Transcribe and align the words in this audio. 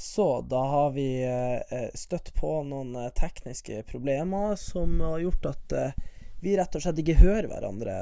Så 0.00 0.40
da 0.40 0.56
har 0.56 0.90
vi 0.90 1.24
eh, 1.70 1.88
støtt 1.94 2.34
på 2.34 2.62
noen 2.64 2.94
eh, 2.96 3.10
tekniske 3.12 3.82
problemer 3.82 4.54
som 4.56 4.94
har 5.04 5.18
gjort 5.20 5.48
at 5.50 5.74
eh, 5.76 5.98
vi 6.40 6.54
rett 6.56 6.78
og 6.78 6.80
slett 6.80 7.02
ikke 7.02 7.18
hører 7.18 7.50
hverandre 7.50 7.96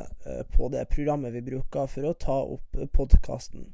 på 0.54 0.69
det 0.71 0.84
programmet 0.92 1.34
vi 1.34 1.42
bruker 1.42 1.90
for 1.90 2.06
å 2.06 2.14
ta 2.14 2.37
opp 2.54 2.79
podkasten. 2.95 3.66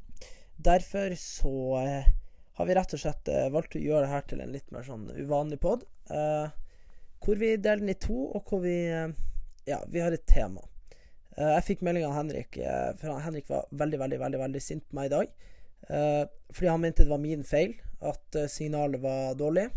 Derfor 0.57 1.13
så 1.21 1.53
har 1.77 2.71
vi 2.71 2.79
rett 2.81 2.97
og 2.97 3.03
slett 3.03 3.29
valgt 3.53 3.77
å 3.77 3.85
gjøre 3.85 4.07
det 4.07 4.15
her 4.15 4.27
til 4.31 4.41
en 4.41 4.57
litt 4.57 4.73
mer 4.73 4.89
sånn 4.89 5.05
uvanlig 5.13 5.61
pod. 5.61 5.85
hvor 6.09 7.37
vi 7.45 7.59
deler 7.59 7.85
den 7.85 7.93
i 7.93 8.01
to, 8.09 8.17
og 8.33 8.49
hvor 8.49 8.65
vi 8.65 8.79
Ja, 9.69 9.83
vi 9.85 10.01
har 10.01 10.17
et 10.17 10.25
tema. 10.25 10.65
jeg 11.37 11.65
fikk 11.69 11.85
melding 11.85 12.09
av 12.09 12.17
Henrik, 12.17 12.57
for 12.97 13.21
Henrik 13.21 13.53
var 13.53 13.69
veldig, 13.71 13.99
veldig, 14.01 14.21
veldig, 14.25 14.45
veldig 14.49 14.63
sint 14.65 14.89
på 14.89 14.97
meg 14.97 15.13
i 15.13 15.17
dag. 15.19 15.27
fordi 16.53 16.73
han 16.73 16.81
mente 16.81 17.05
det 17.05 17.13
var 17.13 17.21
min 17.21 17.45
feil 17.45 17.77
at 18.11 18.39
eh, 18.39 18.51
signalet 18.51 19.03
var 19.03 19.37
dårlig, 19.39 19.69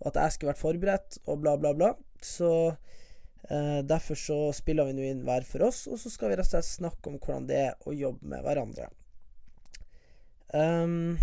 og 0.00 0.10
at 0.10 0.20
jeg 0.22 0.34
skulle 0.34 0.52
vært 0.52 0.62
forberedt, 0.62 1.20
og 1.26 1.40
bla, 1.44 1.54
bla, 1.60 1.74
bla. 1.76 1.92
Så 2.24 2.50
eh, 2.70 3.80
derfor 3.86 4.18
så 4.18 4.38
spiller 4.56 4.88
vi 4.88 4.96
nå 4.96 5.06
inn 5.08 5.24
hver 5.26 5.46
for 5.48 5.68
oss, 5.68 5.84
og 5.90 6.00
så 6.00 6.12
skal 6.12 6.32
vi 6.32 6.40
rett 6.40 6.48
og 6.48 6.56
slett 6.56 6.70
snakke 6.70 7.10
om 7.10 7.18
hvordan 7.20 7.48
det 7.50 7.62
er 7.68 7.88
å 7.88 7.96
jobbe 7.96 8.34
med 8.34 8.44
hverandre. 8.46 8.90
Um, 10.54 11.16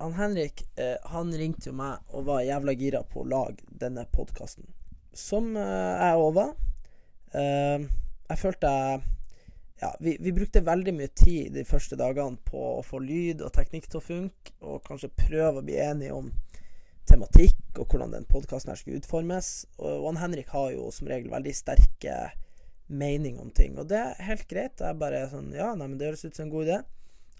han 0.00 0.14
Henrik 0.16 0.64
eh, 0.80 0.96
han 1.12 1.32
ringte 1.36 1.68
jo 1.68 1.74
meg 1.76 2.00
og 2.08 2.24
var 2.26 2.40
jævla 2.46 2.72
gira 2.72 3.02
på 3.04 3.20
å 3.22 3.28
lage 3.28 3.66
denne 3.68 4.06
podkasten. 4.10 4.66
Som 5.14 5.52
eh, 5.60 5.92
jeg 6.00 6.22
òg 6.22 6.32
var. 6.38 6.54
Uh, 7.34 7.84
jeg 8.30 8.40
følte 8.40 8.70
jeg 8.70 9.13
ja, 9.84 9.90
vi, 10.00 10.16
vi, 10.20 10.32
brukte 10.32 10.64
veldig 10.64 10.94
mye 10.96 11.10
tid 11.12 11.52
de 11.52 11.64
første 11.68 11.98
dagene 12.00 12.40
på 12.48 12.60
å 12.78 12.84
få 12.86 13.02
lyd 13.04 13.42
og 13.44 13.52
teknikk 13.52 13.90
til 13.90 14.00
å 14.00 14.04
funke, 14.04 14.54
og 14.64 14.84
kanskje 14.86 15.12
prøve 15.18 15.60
å 15.60 15.64
bli 15.66 15.76
enige 15.82 16.16
om 16.16 16.30
tematikk 17.04 17.76
og 17.76 17.90
hvordan 17.90 18.14
den 18.14 18.24
podkasten 18.30 18.72
her 18.72 18.80
skulle 18.80 19.02
utformes. 19.02 19.50
Og, 19.76 20.06
og 20.08 20.16
Henrik 20.22 20.52
har 20.54 20.70
jo 20.72 20.88
som 20.94 21.10
regel 21.10 21.32
veldig 21.34 21.52
sterke 21.56 22.16
meninger 22.88 23.44
om 23.44 23.52
ting, 23.52 23.76
og 23.80 23.88
det 23.92 24.00
er 24.00 24.24
helt 24.28 24.46
greit. 24.48 24.80
Jeg 24.80 25.00
bare 25.00 25.26
sånn 25.32 25.52
Ja, 25.56 25.72
nei, 25.76 25.88
men 25.88 25.98
det 26.00 26.10
høres 26.10 26.24
ut 26.24 26.36
som 26.36 26.46
en 26.46 26.54
god 26.54 26.68
idé. 26.68 26.78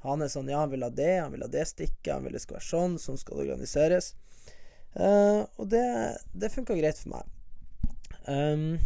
Han 0.05 0.25
er 0.25 0.33
sånn 0.33 0.51
Ja, 0.53 0.61
han 0.65 0.73
vil 0.73 0.85
ha 0.85 0.91
det, 0.93 1.15
han 1.23 1.33
vil 1.33 1.47
ha 1.47 1.49
det 1.49 1.65
stikket, 1.71 2.13
han 2.13 2.27
vil 2.27 2.37
det 2.37 2.45
skal 2.45 2.59
være 2.59 2.69
sånn, 2.69 2.99
sånn 3.01 3.21
skal 3.21 3.41
det 3.41 3.47
organiseres. 3.47 4.13
Uh, 4.95 5.49
og 5.57 5.73
det, 5.73 5.87
det 6.37 6.53
funka 6.53 6.77
greit 6.77 7.01
for 7.01 7.17
meg. 7.17 7.33
Um, 8.29 8.77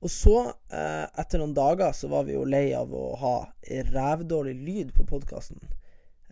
og 0.00 0.10
så, 0.10 0.36
eh, 0.72 1.06
etter 1.20 1.42
noen 1.42 1.52
dager, 1.54 1.92
så 1.92 2.08
var 2.08 2.24
vi 2.24 2.32
jo 2.32 2.46
lei 2.48 2.70
av 2.76 2.92
å 2.96 3.16
ha 3.20 3.34
rævdårlig 3.68 4.54
lyd 4.64 4.94
på 4.96 5.04
podkasten. 5.04 5.60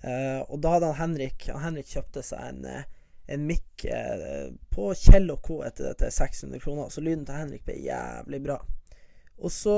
Eh, 0.02 0.40
og 0.46 0.62
da 0.62 0.76
hadde 0.76 0.92
han 0.92 1.00
Henrik 1.00 1.48
han 1.50 1.64
Henrik 1.64 1.90
kjøpte 1.90 2.22
seg 2.24 2.40
en, 2.46 2.64
eh, 2.64 2.86
en 3.28 3.44
mic 3.44 3.84
eh, 3.84 4.48
på 4.72 4.92
Kjell 4.96 5.28
og 5.34 5.42
Co. 5.44 5.60
etter 5.66 5.90
dette, 5.90 6.08
600 6.14 6.62
kroner, 6.62 6.88
så 6.88 7.04
lyden 7.04 7.26
til 7.28 7.36
Henrik 7.36 7.66
ble 7.66 7.76
jævlig 7.82 8.40
bra. 8.46 8.56
Og 9.38 9.52
så 9.52 9.76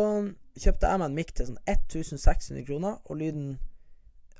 kjøpte 0.54 0.86
jeg 0.86 1.02
meg 1.02 1.08
en 1.08 1.18
mic 1.18 1.34
til 1.34 1.50
sånn 1.50 1.58
1600 1.66 2.64
kroner, 2.68 3.00
og 3.10 3.18
lyden 3.18 3.58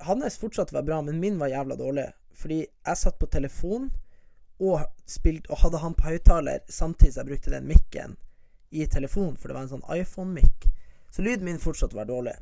hans 0.07 0.39
fortsatte 0.41 0.77
å 0.77 0.79
være 0.79 0.91
bra, 0.93 1.03
men 1.03 1.19
min 1.21 1.43
var 1.43 1.51
jævla 1.51 1.77
dårlig. 1.77 2.07
Fordi 2.39 2.63
jeg 2.63 3.03
satt 3.03 3.19
på 3.19 3.29
telefon 3.29 3.91
og, 4.61 4.87
spilt, 5.11 5.51
og 5.51 5.65
hadde 5.65 5.83
han 5.83 5.97
på 5.99 6.07
høyttaler 6.07 6.63
samtidig 6.71 7.17
som 7.17 7.25
jeg 7.25 7.33
brukte 7.35 7.53
den 7.57 7.67
mic-en 7.69 8.17
i 8.71 8.87
telefonen, 8.87 9.37
for 9.37 9.51
det 9.51 9.57
var 9.57 9.67
en 9.67 9.73
sånn 9.75 9.89
iPhone-mic. 9.97 10.69
Så 11.11 11.25
lyden 11.27 11.49
min 11.49 11.63
fortsatte 11.63 11.97
å 11.97 12.01
være 12.01 12.13
dårlig. 12.13 12.37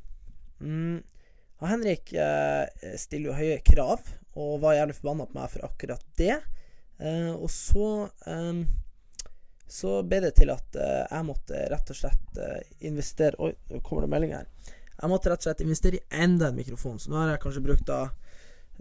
Mm. 0.61 0.99
Og 1.59 1.71
Henrik 1.71 2.13
eh, 2.13 2.93
stiller 3.01 3.33
jo 3.33 3.39
høye 3.39 3.63
krav, 3.67 4.05
og 4.39 4.61
var 4.63 4.77
jævlig 4.77 4.99
forbanna 4.99 5.27
på 5.27 5.39
meg 5.39 5.55
for 5.55 5.67
akkurat 5.67 6.05
det. 6.21 6.37
Eh, 6.99 7.33
og 7.33 7.49
så 7.51 7.89
eh, 8.29 8.61
så 9.69 9.99
ble 10.03 10.23
det 10.25 10.33
til 10.39 10.51
at 10.53 10.77
eh, 10.81 11.05
jeg 11.05 11.27
måtte 11.29 11.67
rett 11.69 11.91
og 11.93 11.99
slett 11.99 12.41
eh, 12.41 12.61
investere 12.89 13.37
Oi, 13.45 13.53
nå 13.69 13.83
kommer 13.85 14.07
det 14.07 14.13
melding 14.15 14.33
her. 14.39 14.47
Jeg 14.99 15.13
måtte 15.13 15.31
rett 15.31 15.45
og 15.45 15.51
slett 15.51 15.61
investere 15.63 16.01
i 16.01 16.23
enda 16.25 16.49
en 16.49 16.57
mikrofon, 16.57 16.97
så 16.99 17.13
nå 17.13 17.21
har 17.21 17.35
jeg 17.35 17.43
kanskje 17.43 17.65
brukt 17.67 17.85
da 17.87 18.01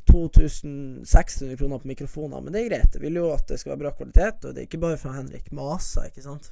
2600 0.07 1.57
kroner 1.59 1.81
på 1.83 1.91
mikrofoner, 1.91 2.41
men 2.41 2.55
det 2.55 2.61
er 2.61 2.69
greit. 2.71 2.95
Jeg 2.95 3.03
vil 3.03 3.19
jo 3.19 3.27
at 3.33 3.49
det 3.51 3.59
skal 3.59 3.73
være 3.73 3.83
bra 3.83 3.91
kvalitet, 3.97 4.47
og 4.47 4.55
det 4.55 4.63
er 4.63 4.69
ikke 4.69 4.81
bare 4.81 4.99
fra 5.01 5.17
Henrik 5.17 5.51
Masa, 5.53 6.07
ikke 6.07 6.23
sant. 6.23 6.49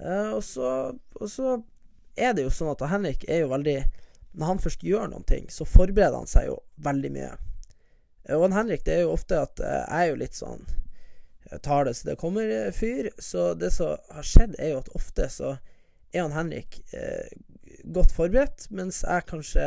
Uh, 0.00 0.32
og, 0.36 0.44
så, 0.44 0.68
og, 1.20 1.28
så, 1.30 1.58
er 2.16 2.32
det 2.36 2.46
jo 2.46 2.52
sånn 2.52 2.72
at 2.72 2.82
Henrik 2.88 3.22
er 3.28 3.44
jo 3.44 3.50
veldig 3.52 3.76
Når 4.40 4.48
han 4.48 4.60
først 4.62 4.82
gjør 4.84 5.10
noen 5.12 5.26
ting, 5.28 5.48
så 5.52 5.66
forbereder 5.68 6.16
han 6.16 6.30
seg 6.30 6.48
jo 6.48 6.56
veldig 6.84 7.10
mye. 7.12 7.30
Uh, 8.28 8.38
og 8.38 8.54
Henrik, 8.54 8.84
det 8.86 8.96
er 8.96 9.02
jo 9.04 9.16
ofte 9.16 9.40
at 9.42 9.60
uh, 9.60 9.82
jeg 9.82 10.06
er 10.06 10.12
jo 10.12 10.20
litt 10.22 10.38
sånn 10.38 10.64
jeg 11.50 11.64
tar 11.66 11.88
det 11.88 11.96
så 11.98 12.06
det 12.06 12.20
kommer-fyr. 12.20 13.08
Så 13.18 13.44
det 13.58 13.72
som 13.74 13.96
har 14.14 14.26
skjedd, 14.26 14.52
er 14.62 14.68
jo 14.70 14.82
at 14.84 14.90
ofte 14.94 15.24
så 15.34 15.48
er 16.14 16.20
han 16.22 16.34
Henrik 16.36 16.76
godt 17.90 18.12
forberedt, 18.14 18.68
mens 18.70 19.00
jeg 19.02 19.24
kanskje 19.26 19.64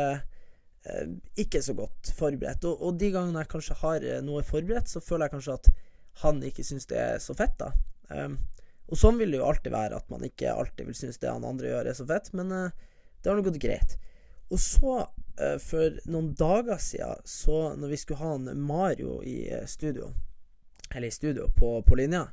ikke 1.36 1.60
så 1.66 1.74
godt 1.76 2.08
forberedt. 2.16 2.64
Og, 2.64 2.80
og, 2.80 2.96
de 2.96 3.10
gangene 3.12 3.42
jeg 3.42 3.50
kanskje 3.52 3.76
har 3.82 4.06
noe 4.24 4.40
forberedt, 4.48 4.88
så 4.88 5.04
føler 5.04 5.26
jeg 5.26 5.34
kanskje 5.34 5.58
at 5.58 5.70
han 6.22 6.40
ikke 6.48 6.64
syns 6.64 6.88
det 6.88 7.02
er 7.02 7.20
så 7.20 7.36
fett, 7.36 7.58
da. 7.60 7.74
Um, 8.08 8.38
og 8.90 9.00
sånn 9.00 9.18
vil 9.20 9.32
det 9.32 9.40
jo 9.40 9.48
alltid 9.48 9.72
være, 9.72 9.98
at 9.98 10.10
man 10.12 10.24
ikke 10.26 10.52
alltid 10.52 10.88
vil 10.88 10.96
synes 10.98 11.20
det 11.22 11.30
han 11.30 11.46
andre 11.48 11.70
gjør, 11.70 11.88
er 11.88 11.96
så 11.96 12.06
fett, 12.08 12.30
men 12.36 12.52
uh, 12.52 12.90
det 13.22 13.30
har 13.30 13.38
nå 13.38 13.44
gått 13.46 13.62
greit. 13.62 13.96
Og 14.52 14.60
så, 14.60 14.96
uh, 15.40 15.56
for 15.64 15.96
noen 16.10 16.34
dager 16.36 16.80
siden, 16.82 17.24
så 17.24 17.72
når 17.80 17.94
vi 17.94 18.00
skulle 18.02 18.20
ha 18.20 18.34
en 18.36 18.60
Mario 18.60 19.22
i 19.24 19.38
uh, 19.54 19.64
studio, 19.70 20.10
eller 20.90 21.08
i 21.08 21.14
studio 21.14 21.48
på, 21.56 21.78
på 21.86 21.98
linja, 21.98 22.26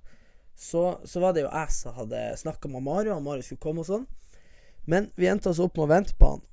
så, 0.55 0.99
så, 1.07 1.19
var 1.23 1.33
det 1.33 1.45
jo 1.45 1.53
jeg 1.53 1.73
som 1.73 1.95
hadde 1.95 2.19
snakka 2.37 2.69
med 2.69 2.83
Mario, 2.85 3.15
og 3.15 3.23
Mario 3.25 3.47
skulle 3.47 3.63
komme 3.63 3.85
og 3.85 3.87
sånn. 3.87 4.05
Men 4.85 5.07
vi 5.15 5.29
endte 5.31 5.49
oss 5.49 5.61
opp 5.63 5.77
med 5.79 5.87
å 5.87 5.93
vente 5.93 6.17
på 6.19 6.33
han 6.35 6.43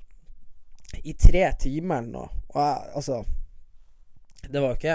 i 1.02 1.12
tre 1.18 1.42
timer 1.60 2.06
noe. 2.06 2.30
Og 2.54 2.56
jeg, 2.62 2.92
altså 2.96 3.18
Det 4.40 4.60
var 4.62 4.70
jo 4.72 4.78
ikke 4.78 4.94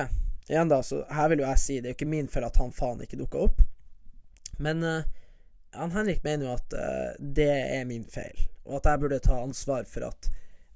Igjen, 0.49 0.71
da, 0.71 0.79
så 0.83 1.03
her 1.13 1.29
vil 1.29 1.43
jo 1.43 1.45
jeg 1.45 1.61
si 1.61 1.75
det 1.77 1.87
er 1.87 1.93
jo 1.93 1.97
ikke 1.99 2.09
min 2.09 2.27
feil 2.31 2.43
at 2.47 2.57
han 2.59 2.73
faen 2.75 3.03
ikke 3.05 3.19
dukka 3.21 3.45
opp. 3.45 3.61
Men 4.61 4.83
uh, 4.83 5.03
han 5.73 5.93
Henrik 5.95 6.23
mener 6.25 6.47
jo 6.47 6.55
at 6.55 6.75
uh, 6.77 7.11
det 7.19 7.49
er 7.49 7.85
min 7.89 8.05
feil, 8.09 8.37
og 8.67 8.79
at 8.79 8.91
jeg 8.91 9.03
burde 9.03 9.21
ta 9.23 9.39
ansvar 9.41 9.87
for 9.89 10.09
at 10.09 10.29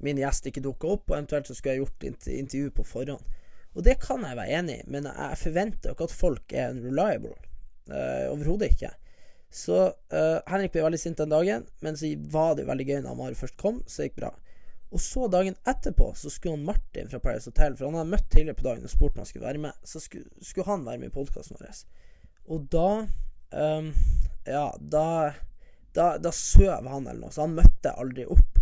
min 0.04 0.20
gjest 0.22 0.50
ikke 0.50 0.64
dukka 0.66 0.94
opp, 0.94 1.10
og 1.10 1.18
eventuelt 1.18 1.50
så 1.50 1.56
skulle 1.58 1.76
jeg 1.76 1.86
gjort 1.86 2.30
intervju 2.30 2.72
på 2.78 2.86
forhånd. 2.86 3.36
Og 3.78 3.86
det 3.86 4.00
kan 4.02 4.24
jeg 4.26 4.38
være 4.38 4.58
enig 4.58 4.80
i, 4.82 4.88
men 4.90 5.10
jeg 5.10 5.42
forventer 5.42 5.92
jo 5.92 5.98
ikke 5.98 6.08
at 6.10 6.18
folk 6.18 6.54
er 6.54 6.72
unreliable. 6.74 7.36
Uh, 7.90 8.34
Overhodet 8.34 8.74
ikke. 8.74 8.92
Så 9.54 9.78
uh, 9.88 10.40
Henrik 10.50 10.74
ble 10.74 10.84
veldig 10.84 11.00
sint 11.02 11.22
den 11.22 11.32
dagen, 11.32 11.66
men 11.86 11.98
så 11.98 12.10
var 12.34 12.56
det 12.56 12.66
jo 12.66 12.72
veldig 12.72 12.88
gøy 12.90 13.00
når 13.06 13.20
Mario 13.20 13.40
først 13.40 13.58
kom, 13.62 13.80
så 13.86 14.02
det 14.02 14.10
gikk 14.10 14.22
bra. 14.24 14.34
Og 14.88 15.02
så 15.04 15.28
dagen 15.32 15.58
etterpå 15.68 16.10
så 16.16 16.32
skulle 16.32 16.56
han 16.56 16.68
Martin 16.68 17.10
fra 17.12 17.20
Paris 17.24 17.48
Hotel, 17.50 17.76
for 17.76 17.90
han 17.90 18.00
hadde 18.00 18.14
møtt 18.14 18.28
tidligere 18.32 18.60
på 18.60 18.68
dagen 18.70 18.88
og 18.88 18.92
spurt 18.92 19.16
om 19.18 19.24
han 19.24 19.30
skulle 19.30 19.48
være 19.48 19.64
med, 19.68 19.80
så 19.84 20.02
skulle, 20.04 20.30
skulle 20.42 20.68
han 20.70 20.86
være 20.88 21.02
med 21.02 21.12
i 21.12 21.16
podkasten 21.16 21.60
vår. 21.60 21.82
Og 22.56 22.70
da 22.72 22.90
um, 23.52 23.92
Ja, 24.48 24.70
da 24.80 25.34
Da, 25.96 26.18
da 26.22 26.32
søv 26.32 26.86
han 26.86 27.08
eller 27.08 27.24
noe, 27.26 27.34
så 27.34 27.48
han 27.48 27.56
møtte 27.58 27.96
aldri 27.98 28.28
opp. 28.30 28.60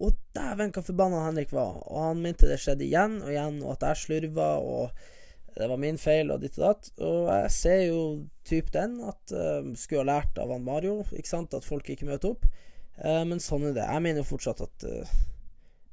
Og 0.00 0.14
dæven, 0.32 0.70
hva 0.72 0.80
forbanna 0.80 1.26
Henrik 1.26 1.50
var. 1.52 1.74
Og 1.84 1.98
han 2.06 2.22
mente 2.24 2.48
det 2.48 2.56
skjedde 2.62 2.86
igjen 2.86 3.18
og 3.20 3.28
igjen, 3.34 3.58
og 3.60 3.74
at 3.74 3.84
jeg 3.90 4.00
slurva, 4.00 4.54
og 4.64 5.58
det 5.58 5.68
var 5.68 5.80
min 5.82 5.98
feil, 6.00 6.30
og 6.32 6.40
ditt 6.40 6.56
og 6.56 6.64
datt. 6.64 6.88
Og 7.04 7.28
jeg 7.28 7.50
ser 7.52 7.82
jo 7.90 8.00
typ 8.48 8.70
den, 8.72 8.96
at 9.04 9.34
um, 9.36 9.74
skulle 9.76 10.06
ha 10.06 10.14
lært 10.14 10.40
av 10.40 10.54
han 10.54 10.64
Mario, 10.64 11.02
ikke 11.12 11.28
sant, 11.28 11.56
at 11.56 11.68
folk 11.68 11.90
ikke 11.92 12.08
møter 12.08 12.32
opp. 12.32 12.48
Uh, 12.96 13.26
men 13.28 13.44
sånn 13.44 13.68
er 13.68 13.76
det. 13.76 13.84
Jeg 13.84 14.06
mener 14.06 14.24
jo 14.24 14.30
fortsatt 14.30 14.64
at 14.64 14.88
uh, 14.88 15.12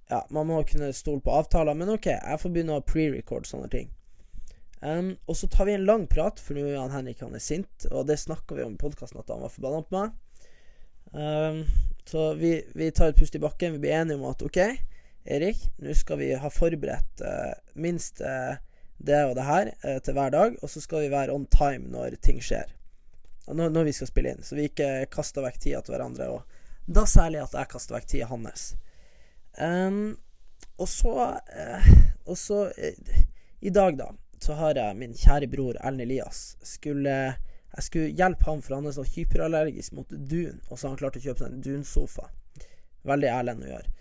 Ja, 0.07 0.21
man 0.31 0.47
må 0.47 0.61
kunne 0.63 0.93
stole 0.95 1.19
på 1.19 1.35
avtaler, 1.35 1.75
men 1.75 1.91
OK, 1.91 2.07
jeg 2.13 2.39
får 2.39 2.55
begynne 2.55 2.79
å 2.79 2.87
pre-record 2.87 3.49
sånne 3.49 3.67
ting. 3.73 3.91
Um, 4.79 5.15
og 5.25 5.37
så 5.37 5.47
tar 5.49 5.65
vi 5.65 5.73
en 5.73 5.85
lang 5.85 6.05
prat, 6.07 6.39
for 6.39 6.53
nå 6.53 6.67
er 6.69 6.77
han 6.77 6.93
Henrik 6.93 7.23
han 7.25 7.33
er 7.33 7.41
sint, 7.41 7.87
og 7.89 8.05
det 8.09 8.19
snakka 8.21 8.57
vi 8.57 8.65
om 8.65 8.75
i 8.75 8.81
podkasten 8.81 9.17
at 9.23 9.31
han 9.33 9.41
var 9.41 9.53
forbanna 9.53 9.81
på 9.87 9.97
meg. 9.97 10.11
Um, 11.17 11.63
så 12.07 12.33
vi, 12.37 12.51
vi, 12.77 12.91
tar 12.91 13.11
et 13.11 13.17
pust 13.17 13.35
i 13.35 13.41
bakken. 13.41 13.73
Vi 13.73 13.81
blir 13.83 13.97
enige 13.97 14.19
om 14.19 14.27
at 14.29 14.43
OK, 14.45 14.59
Erik, 15.27 15.63
nå 15.81 15.95
skal 15.97 16.21
vi 16.21 16.29
ha 16.37 16.51
forberedt 16.53 17.23
uh, 17.25 17.55
minst 17.81 18.21
uh, 18.21 18.59
det 18.97 19.23
og 19.25 19.33
det 19.39 19.47
her 19.47 19.71
uh, 19.81 19.97
til 20.05 20.15
hver 20.17 20.35
dag, 20.35 20.59
og 20.61 20.71
så 20.71 20.83
skal 20.83 21.07
vi 21.07 21.13
være 21.15 21.33
on 21.33 21.49
time 21.51 21.89
når 21.93 22.19
ting 22.21 22.39
skjer. 22.43 22.69
Når, 23.47 23.71
når, 23.71 23.87
vi 23.87 23.95
skal 23.95 24.11
spille 24.11 24.35
inn, 24.35 24.43
så 24.43 24.59
vi 24.59 24.67
ikke 24.69 25.07
kaster 25.11 25.45
vekk 25.45 25.59
tida 25.63 25.81
til 25.81 25.95
hverandre. 25.95 26.29
Og 26.35 26.93
da 26.93 27.07
særlig 27.07 27.41
at 27.41 27.57
jeg 27.57 27.71
kaster 27.73 27.97
vekk 27.97 28.07
tida 28.13 28.29
hans. 28.29 28.69
Um, 29.57 30.17
og 30.77 30.85
så 30.85 31.13
Og 32.27 32.37
så 32.37 32.67
I 33.63 33.71
dag, 33.73 33.95
da 33.97 34.11
så 34.43 34.57
har 34.59 34.77
jeg 34.77 34.97
min 34.99 35.15
kjære 35.17 35.49
bror 35.51 35.77
Ellen 35.81 36.03
Elias. 36.05 36.55
Skulle, 36.65 37.15
jeg 37.73 37.85
skulle 37.85 38.15
hjelpe 38.17 38.47
ham, 38.47 38.61
for 38.61 38.77
han 38.77 38.89
er 38.89 38.95
så 38.95 39.05
hyperallergisk 39.07 39.95
mot 39.97 40.09
dun, 40.09 40.59
og 40.69 40.77
så 40.77 40.87
har 40.87 40.93
han 40.93 41.01
klart 41.01 41.19
å 41.19 41.23
kjøpe 41.23 41.43
seg 41.43 41.53
en 41.53 41.63
dunsofa. 41.65 42.27
Veldig 43.07 43.31
Erlend 43.33 43.65
å 43.65 43.71
gjøre. 43.71 43.93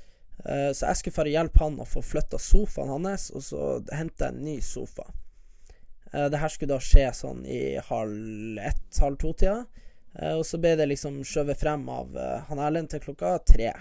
Uh, 0.46 0.70
så 0.76 0.90
jeg 0.90 1.00
skulle 1.00 1.16
bare 1.16 1.32
hjelpe 1.32 1.62
han 1.62 1.80
å 1.80 1.88
få 1.88 2.02
flytta 2.04 2.38
sofaen 2.42 2.92
hans, 3.08 3.30
og 3.34 3.44
så 3.44 3.62
hente 3.96 4.28
en 4.28 4.42
ny 4.44 4.58
sofa. 4.64 5.08
Uh, 6.12 6.28
det 6.32 6.40
her 6.42 6.52
skulle 6.52 6.76
da 6.76 6.82
skje 6.82 7.08
sånn 7.16 7.42
i 7.48 7.60
halv 7.88 8.60
ett, 8.62 8.86
halv 9.00 9.18
to-tida. 9.22 9.64
Uh, 10.16 10.36
og 10.36 10.44
så 10.48 10.60
ble 10.60 10.76
det 10.78 10.90
liksom 10.92 11.22
skjøvet 11.26 11.60
frem 11.60 11.88
av 11.92 12.16
han 12.50 12.62
Erlend 12.62 12.92
til 12.92 13.02
klokka 13.08 13.38
tre. 13.48 13.72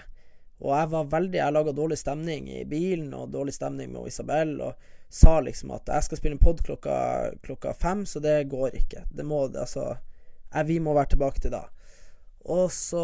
Og 0.64 0.72
jeg 0.72 0.88
var 0.88 1.08
veldig 1.12 1.38
Jeg 1.38 1.52
laga 1.52 1.72
dårlig 1.76 1.98
stemning 2.00 2.48
i 2.48 2.64
bilen, 2.64 3.12
og 3.14 3.32
dårlig 3.32 3.54
stemning 3.54 3.92
med 3.92 4.08
Isabel, 4.08 4.56
og 4.64 4.92
sa 5.08 5.38
liksom 5.40 5.70
at 5.76 5.88
jeg 5.92 6.06
skal 6.06 6.18
spille 6.18 6.36
en 6.38 6.42
pod 6.42 6.62
klokka, 6.64 6.96
klokka 7.44 7.74
fem, 7.74 8.06
så 8.06 8.20
det 8.20 8.48
går 8.50 8.76
ikke. 8.80 9.04
Det 9.10 9.24
må 9.24 9.44
Altså 9.46 9.96
jeg, 10.52 10.66
Vi 10.66 10.78
må 10.80 10.94
være 10.94 11.14
tilbake 11.14 11.40
til 11.40 11.54
da. 11.54 11.66
Og 12.46 12.70
så 12.72 13.02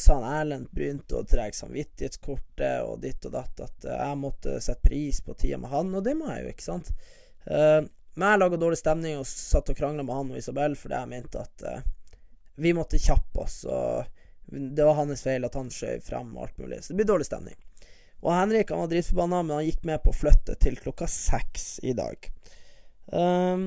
sa 0.00 0.14
han 0.16 0.30
Erlend 0.32 0.70
begynte 0.72 1.18
å 1.18 1.26
dra 1.28 1.44
samvittighetskortet 1.52 2.86
og 2.88 3.02
ditt 3.02 3.24
og 3.28 3.34
datt, 3.34 3.60
at 3.60 3.88
jeg 3.90 4.16
måtte 4.16 4.56
sette 4.64 4.88
pris 4.88 5.20
på 5.20 5.36
tida 5.36 5.58
med 5.60 5.70
han, 5.70 5.92
og 5.92 6.04
det 6.04 6.14
må 6.16 6.30
jeg 6.32 6.46
jo, 6.46 6.54
ikke 6.54 6.64
sant. 6.64 6.88
Uh, 7.44 7.84
men 8.16 8.32
jeg 8.32 8.40
laga 8.40 8.60
dårlig 8.60 8.78
stemning 8.80 9.18
og 9.20 9.28
satt 9.28 9.68
og 9.70 9.76
krangla 9.76 10.06
med 10.06 10.16
han 10.16 10.32
og 10.32 10.40
Isabel 10.40 10.72
fordi 10.80 10.96
jeg 10.96 11.10
mente 11.10 11.42
at 11.44 11.66
uh, 11.68 11.82
vi 12.56 12.72
måtte 12.72 13.00
kjappe 13.00 13.44
oss. 13.44 13.58
og 13.68 14.15
det 14.46 14.84
var 14.84 14.98
hans 14.98 15.24
feil 15.26 15.46
at 15.46 15.56
han 15.58 15.70
skjøv 15.72 16.04
frem 16.06 16.34
og 16.36 16.46
alt 16.46 16.60
mulig. 16.60 16.82
Så 16.82 16.92
det 16.92 17.00
blir 17.00 17.10
dårlig 17.10 17.26
stemning. 17.28 17.56
Og 18.24 18.32
Henrik 18.32 18.70
han 18.72 18.82
var 18.84 18.90
dritforbanna, 18.90 19.42
men 19.42 19.58
han 19.58 19.66
gikk 19.66 19.82
med 19.88 20.02
på 20.04 20.12
å 20.12 20.16
flytte 20.16 20.56
til 20.62 20.78
klokka 20.80 21.08
seks 21.10 21.76
i 21.86 21.92
dag. 21.96 22.30
Um, 23.12 23.66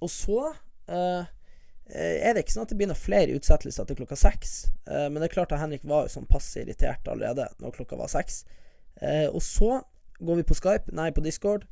og 0.00 0.10
så 0.12 0.40
uh, 0.50 1.22
er 1.90 2.34
det 2.34 2.44
ikke 2.44 2.56
sånn 2.56 2.66
at 2.66 2.72
det 2.72 2.78
blir 2.80 2.90
noen 2.90 2.98
flere 2.98 3.36
utsettelser 3.38 3.88
til 3.88 4.00
klokka 4.00 4.18
seks. 4.18 4.56
Uh, 4.88 5.06
men 5.08 5.20
det 5.20 5.30
er 5.30 5.36
klart 5.36 5.54
at 5.54 5.62
Henrik 5.62 5.86
var 5.88 6.06
jo 6.06 6.14
sånn 6.16 6.28
passe 6.30 6.62
irritert 6.62 7.08
allerede 7.08 7.48
når 7.62 7.76
klokka 7.78 8.00
var 8.00 8.12
seks. 8.12 8.42
Uh, 9.00 9.28
og 9.30 9.40
så 9.44 9.78
går 10.20 10.40
vi 10.40 10.48
på 10.48 10.56
Skype, 10.58 10.92
nei, 10.96 11.08
på 11.16 11.24
Discord, 11.24 11.64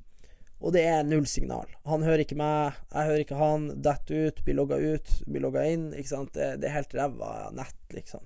og 0.58 0.74
det 0.74 0.82
er 0.90 1.04
null 1.06 1.26
signal. 1.30 1.68
Han 1.86 2.02
hører 2.02 2.24
ikke 2.24 2.38
meg, 2.38 2.78
jeg 2.90 3.10
hører 3.10 3.22
ikke 3.22 3.38
han. 3.38 3.68
Detter 3.84 4.26
ut, 4.26 4.40
blir 4.46 4.58
logga 4.58 4.78
ut, 4.82 5.12
blir 5.30 5.44
logga 5.44 5.62
inn. 5.70 5.92
Ikke 5.94 6.10
sant? 6.10 6.32
Det, 6.34 6.56
det 6.58 6.66
er 6.66 6.74
helt 6.80 6.96
ræva 6.98 7.32
nett, 7.54 7.78
liksom. 7.94 8.24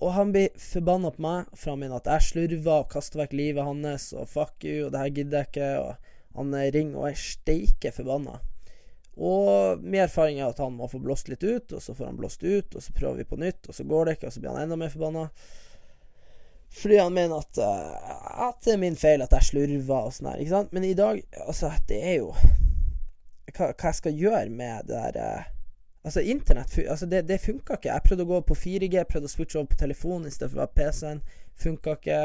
Og 0.00 0.14
han 0.16 0.30
blir 0.32 0.54
forbanna 0.56 1.10
på 1.12 1.20
meg, 1.20 1.50
for 1.52 1.74
han 1.74 1.82
mener 1.82 2.00
at 2.00 2.08
jeg 2.08 2.28
slurver 2.30 2.86
og 2.86 2.88
kaster 2.94 3.20
vekk 3.20 3.34
livet 3.36 3.68
hans, 3.68 4.06
og 4.16 4.30
fuck 4.32 4.64
you, 4.64 4.86
og 4.86 4.94
det 4.94 5.02
her 5.02 5.12
gidder 5.18 5.42
jeg 5.42 5.50
ikke. 5.50 5.72
Og 5.84 6.40
han 6.40 6.56
ringer 6.72 7.02
og 7.02 7.10
er 7.10 7.20
steike 7.20 7.92
forbanna. 7.92 8.38
Og 9.20 9.82
min 9.82 10.00
erfaring 10.00 10.40
er 10.40 10.48
at 10.48 10.62
han 10.62 10.72
må 10.78 10.88
få 10.88 11.02
blåst 11.04 11.28
litt 11.28 11.44
ut, 11.44 11.74
og 11.76 11.82
så 11.84 11.92
får 11.92 12.08
han 12.08 12.16
blåst 12.16 12.46
ut, 12.46 12.72
og 12.72 12.80
så 12.80 12.96
prøver 12.96 13.20
vi 13.20 13.28
på 13.28 13.40
nytt, 13.42 13.68
og 13.68 13.76
så 13.76 13.84
går 13.84 14.08
det 14.08 14.16
ikke, 14.16 14.30
og 14.30 14.32
så 14.32 14.40
blir 14.40 14.56
han 14.56 14.64
enda 14.64 14.80
mer 14.80 14.94
forbanna. 14.94 15.26
Fordi 16.70 16.98
han 17.00 17.14
mener 17.14 17.42
at, 17.42 17.58
uh, 17.58 18.48
at 18.48 18.60
det 18.64 18.74
er 18.76 18.82
min 18.82 18.96
feil 18.96 19.22
at 19.24 19.32
jeg 19.34 19.48
slurver 19.50 20.06
og 20.06 20.12
sånn 20.14 20.30
her. 20.30 20.42
Ikke 20.42 20.54
sant? 20.54 20.74
Men 20.76 20.86
i 20.86 20.94
dag, 20.94 21.22
altså, 21.46 21.72
det 21.90 22.02
er 22.12 22.20
jo 22.20 22.34
Hva, 23.50 23.72
hva 23.72 23.88
jeg 23.90 23.98
skal 23.98 24.14
gjøre 24.14 24.52
med 24.54 24.86
det 24.86 25.00
der 25.16 25.18
uh, 25.18 25.48
Altså, 26.00 26.20
internett 26.20 26.78
altså, 26.88 27.06
det, 27.06 27.26
det 27.28 27.42
funka 27.42 27.76
ikke. 27.76 27.90
Jeg 27.92 28.04
prøvde 28.06 28.24
å 28.24 28.28
gå 28.30 28.38
på 28.48 28.54
4G, 28.56 29.02
prøvde 29.04 29.28
å 29.28 29.32
switche 29.32 29.58
over 29.60 29.68
på 29.68 29.80
telefonen 29.82 30.30
istedenfor 30.30 30.70
PC-en. 30.72 31.20
Funka 31.60 31.96
ikke. 31.98 32.20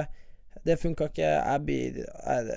Det 0.63 0.77
funka 0.79 1.09
ikke. 1.09 1.27
Jeg 1.27 1.63
blir, 1.65 1.97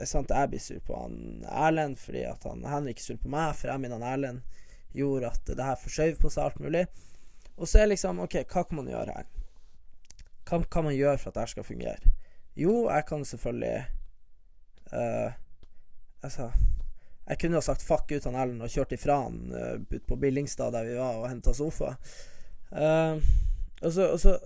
sant, 0.07 0.31
jeg 0.31 0.53
blir 0.53 0.63
sur 0.63 0.79
på 0.87 0.95
han 0.95 1.43
Erlend 1.51 1.99
fordi 1.99 2.23
at 2.29 2.47
han 2.47 2.63
Henrik 2.71 3.03
er 3.03 3.09
sur 3.09 3.19
på 3.19 3.33
meg, 3.35 3.57
for 3.59 3.73
jeg 3.73 3.83
mener 3.83 3.99
han 3.99 4.13
Erlend 4.13 4.63
gjorde 4.95 5.33
at 5.35 5.51
det 5.51 5.67
her 5.67 5.83
forskjøv 5.83 6.23
på 6.23 6.31
seg 6.31 6.45
alt 6.45 6.63
mulig. 6.63 6.87
Og 7.59 7.67
så 7.67 7.83
er 7.83 7.91
liksom 7.91 8.23
OK, 8.23 8.39
hva 8.47 8.63
kan 8.63 8.79
man 8.79 8.93
gjøre 8.93 9.19
her? 9.19 9.27
Hva 10.49 10.63
kan 10.71 10.87
man 10.87 10.97
gjøre 10.97 11.19
for 11.21 11.31
at 11.31 11.41
dette 11.41 11.53
skal 11.53 11.67
fungere? 11.67 12.15
Jo, 12.59 12.89
jeg 12.89 13.05
kan 13.07 13.25
selvfølgelig 13.25 13.85
uh, 14.93 15.31
Altså 16.25 16.51
Jeg 17.29 17.39
kunne 17.39 17.61
ha 17.61 17.63
sagt 17.63 17.85
fuck 17.85 18.11
ut 18.11 18.25
han 18.25 18.39
Ellen 18.41 18.65
og 18.65 18.73
kjørt 18.73 18.95
ifra 18.97 19.21
han 19.27 19.43
uh, 19.53 19.75
ut 19.79 20.07
på 20.09 20.17
Billingstad 20.17 20.73
der 20.75 20.89
vi 20.89 20.97
var, 20.97 21.21
og 21.21 21.29
henta 21.29 21.53
sofa. 21.55 21.93
Uh, 22.73 23.21
og 23.83 23.93
så, 23.93 24.07
og 24.15 24.17
så, 24.23 24.39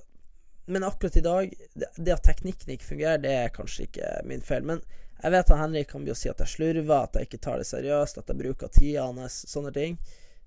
men 0.66 0.84
akkurat 0.84 1.16
i 1.16 1.22
dag 1.24 1.54
det, 1.78 1.88
det, 1.96 2.12
at 2.12 2.26
teknikken 2.26 2.74
ikke 2.74 2.90
fungerer, 2.90 3.22
det 3.22 3.32
er 3.32 3.54
kanskje 3.54 3.86
ikke 3.86 4.10
min 4.28 4.42
feil. 4.44 4.66
Men 4.66 4.82
jeg 5.22 5.32
vet 5.32 5.54
at 5.54 5.60
Henrik 5.62 5.92
kan 5.92 6.10
å 6.10 6.18
si 6.18 6.30
at 6.32 6.42
jeg 6.42 6.50
slurver, 6.56 6.96
at 6.98 7.16
jeg 7.16 7.30
ikke 7.30 7.40
tar 7.46 7.62
det 7.62 7.68
seriøst, 7.70 8.18
at 8.18 8.34
jeg 8.34 8.40
bruker 8.42 8.74
tida 8.74 9.06
hans, 9.06 9.44
sånne 9.48 9.70
ting. 9.74 9.96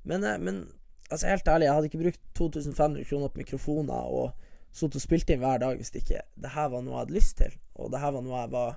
Men, 0.04 0.28
men 0.44 0.66
altså 1.08 1.32
helt 1.32 1.48
ærlig, 1.48 1.70
jeg 1.70 1.78
hadde 1.78 1.90
ikke 1.90 2.04
brukt 2.04 2.22
2500 2.36 3.08
kroner 3.08 3.32
på 3.32 3.42
mikrofoner 3.42 4.12
og 4.20 4.45
sittet 4.76 5.00
og 5.00 5.04
spilt 5.06 5.32
inn 5.32 5.44
hver 5.44 5.62
dag 5.64 5.78
hvis 5.80 5.94
det 5.94 6.04
ikke 6.04 6.24
det 6.44 6.52
her 6.52 6.72
var 6.74 6.84
noe 6.84 6.98
jeg 6.98 7.02
hadde 7.06 7.16
lyst 7.16 7.38
til, 7.40 7.54
og 7.80 7.94
det 7.94 8.02
her 8.04 8.16
var 8.16 8.26
noe 8.26 8.42
jeg 8.42 8.52
var 8.56 8.74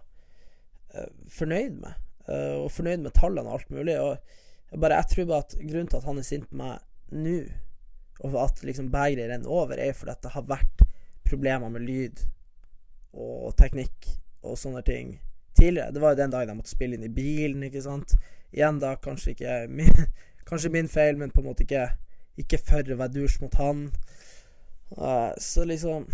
uh, 0.95 1.09
fornøyd 1.35 1.81
med. 1.83 2.05
Uh, 2.29 2.56
og 2.65 2.69
fornøyd 2.75 3.03
med 3.06 3.17
tallene 3.17 3.50
og 3.50 3.59
alt 3.59 3.73
mulig. 3.73 3.97
Og 3.99 4.12
jeg, 4.71 4.81
bare, 4.83 5.00
jeg 5.00 5.11
tror 5.12 5.31
bare 5.33 5.47
at 5.47 5.56
grunnen 5.62 5.91
til 5.91 6.00
at 6.00 6.09
han 6.09 6.21
er 6.21 6.29
sint 6.29 6.49
på 6.50 6.61
meg 6.61 6.85
nå, 7.19 7.39
og 8.27 8.35
at 8.43 8.65
liksom 8.67 8.91
begeret 8.93 9.31
renner 9.31 9.55
over, 9.55 9.79
er 9.79 9.95
fordi 9.97 10.15
at 10.15 10.25
det 10.27 10.35
har 10.35 10.47
vært 10.49 10.85
problemer 11.29 11.71
med 11.73 11.87
lyd 11.87 12.25
og 13.19 13.55
teknikk 13.59 14.09
og 14.47 14.59
sånne 14.59 14.83
ting 14.87 15.17
tidligere. 15.59 15.93
Det 15.94 16.03
var 16.03 16.15
jo 16.15 16.21
den 16.23 16.35
dagen 16.35 16.53
jeg 16.53 16.59
måtte 16.61 16.75
spille 16.75 16.99
inn 16.99 17.06
i 17.06 17.12
bilen, 17.12 17.65
ikke 17.67 17.83
sant. 17.85 18.15
Igjen 18.55 18.81
da, 18.83 18.94
kanskje 19.03 19.35
ikke 19.35 19.56
min, 19.71 20.05
kanskje 20.49 20.73
min 20.75 20.91
feil, 20.91 21.19
men 21.21 21.33
på 21.35 21.43
en 21.43 21.51
måte 21.51 21.67
ikke, 21.67 21.89
ikke 22.39 22.61
for 22.62 22.94
å 22.94 22.99
være 23.01 23.17
dusj 23.17 23.41
mot 23.43 23.59
han. 23.61 23.89
Uh, 24.90 25.32
så 25.37 25.64
liksom 25.64 26.06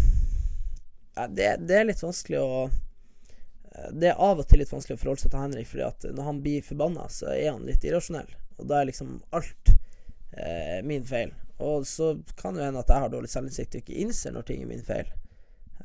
uh, 1.19 1.29
det, 1.31 1.57
det, 1.61 1.77
er 1.79 1.87
litt 1.87 2.03
vanskelig 2.03 2.41
å 2.43 2.65
uh, 2.67 3.91
Det 3.95 4.09
er 4.11 4.19
av 4.19 4.41
og 4.43 4.49
til 4.51 4.59
litt 4.59 4.73
vanskelig 4.73 4.97
å 4.97 5.03
forholde 5.03 5.23
seg 5.23 5.31
til 5.31 5.45
Henrik, 5.45 5.69
fordi 5.71 5.85
at 5.87 6.07
når 6.11 6.29
han 6.29 6.41
blir 6.43 6.67
forbanna, 6.67 7.07
så 7.11 7.31
er 7.35 7.53
han 7.53 7.67
litt 7.69 7.87
irrasjonell. 7.87 8.31
Og 8.59 8.67
da 8.71 8.81
er 8.81 8.91
liksom 8.91 9.17
alt 9.35 9.71
eh, 9.75 10.79
min 10.87 11.03
feil. 11.07 11.33
Og 11.59 11.87
så 11.91 12.13
kan 12.39 12.55
det 12.55 12.69
hende 12.69 12.83
at 12.83 12.91
jeg 12.91 13.03
har 13.03 13.11
dårlig 13.11 13.31
selvinnsikt 13.33 13.75
og 13.75 13.83
ikke 13.83 13.97
innser 14.05 14.35
når 14.35 14.47
ting 14.47 14.63
er 14.63 14.71
min 14.71 14.85
feil. 14.87 15.11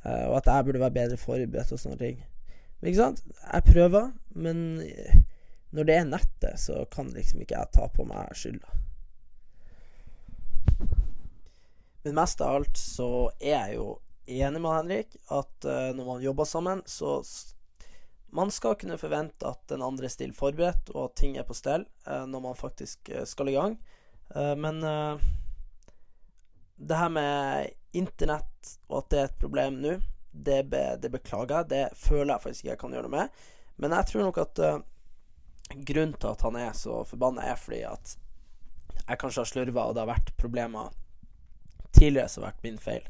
og 0.04 0.36
at 0.38 0.46
jeg 0.48 0.66
burde 0.68 0.82
være 0.84 0.96
bedre 0.96 1.18
forberedt 1.18 1.74
og 1.74 1.82
sånne 1.82 1.98
ting. 1.98 2.22
Men 2.80 2.92
ikke 2.92 3.02
sant? 3.02 3.24
Jeg 3.42 3.66
prøver, 3.72 4.12
men 4.38 4.62
når 5.74 5.90
det 5.90 5.96
er 5.98 6.06
nettet, 6.10 6.62
så 6.62 6.86
kan 6.94 7.10
liksom 7.14 7.42
ikke 7.42 7.58
jeg 7.58 7.74
ta 7.74 7.90
på 7.94 8.06
meg 8.10 8.38
skylda. 8.38 8.78
Men 12.10 12.24
mest 12.24 12.42
av 12.42 12.56
alt 12.56 12.78
så 12.82 13.30
er 13.38 13.52
jeg 13.54 13.76
jo 13.76 13.90
enig 14.26 14.60
med 14.64 14.74
Henrik 14.74 15.12
at 15.30 15.66
uh, 15.70 15.92
når 15.94 16.08
man 16.08 16.24
jobber 16.24 16.48
sammen, 16.50 16.80
så 16.90 17.20
man 18.34 18.50
skal 18.50 18.78
kunne 18.82 18.98
forvente 18.98 19.46
at 19.46 19.62
den 19.70 19.84
andre 19.86 20.08
er 20.08 20.14
stille 20.14 20.34
forberedt, 20.34 20.90
og 20.96 21.04
at 21.04 21.20
ting 21.22 21.36
er 21.38 21.46
på 21.46 21.54
stell 21.54 21.86
uh, 22.08 22.26
når 22.26 22.42
man 22.48 22.58
faktisk 22.58 23.12
uh, 23.14 23.22
skal 23.30 23.52
i 23.52 23.58
gang. 23.60 23.78
men 24.58 24.82
det 26.76 26.96
her 26.96 27.10
med 27.10 27.70
internett, 27.98 28.76
og 28.88 29.00
at 29.00 29.10
det 29.10 29.20
er 29.20 29.30
et 29.30 29.40
problem 29.42 29.80
nå, 29.82 29.96
det, 30.32 30.60
be, 30.70 30.84
det, 31.02 31.10
beklager 31.10 31.56
jeg. 31.56 31.70
Det 31.70 31.98
føler 31.98 32.36
jeg 32.36 32.44
faktisk 32.44 32.64
ikke 32.64 32.72
jeg 32.76 32.82
kan 32.84 32.94
gjøre 32.94 33.08
noe 33.08 33.16
med. 33.16 33.40
Men 33.82 33.96
jeg 33.98 34.06
tror 34.12 34.28
nok 34.28 34.38
at 34.44 34.62
grunnen 35.74 36.14
til 36.14 36.30
at 36.30 36.46
han 36.46 36.60
er 36.62 36.78
så 36.78 37.00
forbanna, 37.10 37.48
er 37.50 37.58
fordi 37.58 37.82
at 37.90 38.14
jeg 39.00 39.18
kanskje 39.18 39.42
har 39.42 39.50
slurva, 39.50 39.88
og 39.88 39.98
det 39.98 40.06
har 40.06 40.14
vært 40.14 40.36
problemer 40.38 40.94
tidligere 42.00 42.32
som 42.32 42.44
har 42.44 42.54
vært 42.54 42.66
min 42.66 42.82
feil. 42.82 43.06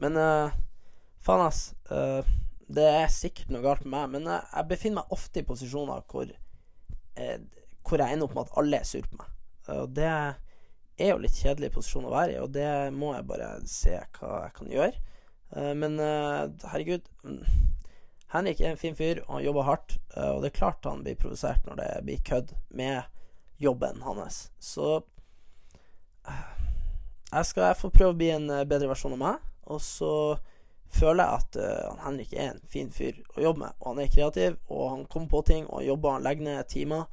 Men 0.00 0.18
uh, 0.18 0.54
faen, 1.24 1.44
ass. 1.46 1.66
Uh, 1.90 2.22
det 2.74 2.86
er 2.88 3.12
sikkert 3.12 3.52
noe 3.52 3.64
galt 3.64 3.84
med 3.84 3.92
meg, 3.94 4.12
men 4.16 4.30
uh, 4.30 4.40
jeg 4.40 4.70
befinner 4.70 5.02
meg 5.02 5.14
ofte 5.14 5.42
i 5.42 5.46
posisjoner 5.46 6.04
hvor, 6.10 6.30
hvor 7.84 8.00
jeg 8.00 8.16
ender 8.16 8.26
opp 8.26 8.36
med 8.36 8.46
at 8.46 8.56
alle 8.60 8.80
er 8.80 8.88
sur 8.88 9.04
på 9.04 9.20
meg. 9.20 9.28
og 9.74 9.92
det 9.96 10.08
er 10.08 11.10
jo 11.10 11.20
litt 11.20 11.36
kjedelig 11.36 11.72
posisjon 11.74 12.08
å 12.08 12.14
være 12.14 12.36
i, 12.36 12.40
og 12.42 12.50
det 12.54 12.70
må 12.94 13.12
jeg 13.14 13.28
bare 13.28 13.50
se 13.68 13.94
hva 14.16 14.44
jeg 14.46 14.54
kan 14.56 14.72
gjøre. 14.72 15.02
men 15.78 15.98
herregud 16.00 17.06
mm, 17.22 17.40
Henrik 18.34 18.60
er 18.60 18.72
en 18.72 18.80
fin 18.80 18.96
fyr, 18.98 19.20
og 19.26 19.36
han 19.36 19.44
jobber 19.44 19.68
hardt. 19.68 19.96
og 20.16 20.42
det 20.42 20.50
er 20.50 20.58
klart 20.58 20.88
han 20.88 21.04
blir 21.06 21.18
provosert 21.20 21.66
når 21.68 21.80
det 21.82 21.90
blir 22.06 22.24
kødd 22.26 22.54
med 22.70 23.02
jobben 23.62 24.02
hans. 24.02 24.48
Så 24.58 25.02
jeg 27.34 27.50
skal 27.50 27.76
få 27.78 27.90
prøve 27.94 28.14
å 28.14 28.18
bli 28.18 28.30
en 28.34 28.48
eh, 28.52 28.66
bedre 28.68 28.90
versjon 28.90 29.16
av 29.16 29.22
meg. 29.22 29.44
Og 29.72 29.80
så 29.82 30.12
føler 30.94 31.24
jeg 31.24 31.42
at 31.42 31.56
uh, 31.58 32.02
Henrik 32.04 32.34
er 32.36 32.52
en 32.52 32.60
fin 32.70 32.90
fyr 32.94 33.16
å 33.34 33.42
jobbe 33.42 33.64
med. 33.64 33.76
Og 33.80 33.88
han 33.90 34.02
er 34.04 34.10
kreativ, 34.12 34.58
og 34.68 34.82
han 34.92 35.06
kommer 35.10 35.30
på 35.32 35.40
ting, 35.48 35.64
og 35.66 35.82
jobber, 35.82 36.18
han 36.18 36.26
legger 36.26 36.46
ned 36.46 36.68
timer. 36.70 37.06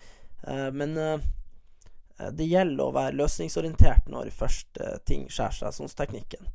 Uh, 0.44 0.68
men 0.75 0.94
uh, 1.00 1.24
det 2.36 2.46
gjelder 2.46 2.84
å 2.84 2.94
være 2.94 3.18
løsningsorientert 3.18 4.12
når 4.12 4.30
først 4.36 4.78
ting 5.10 5.24
skjærer 5.32 5.58
seg, 5.58 5.74
sånn 5.74 5.90
som 5.90 5.98
teknikken. 6.04 6.51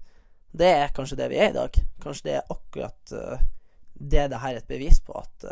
Det 0.57 0.69
er 0.85 0.93
kanskje 0.95 1.19
det 1.19 1.27
vi 1.33 1.41
er 1.43 1.51
i 1.51 1.57
dag. 1.57 1.81
Kanskje 2.05 2.29
det 2.29 2.37
er 2.37 2.53
akkurat 2.55 3.17
det 3.97 4.29
det 4.31 4.39
her 4.45 4.53
er 4.53 4.61
et 4.61 4.71
bevis 4.71 5.01
på, 5.03 5.17
at, 5.19 5.49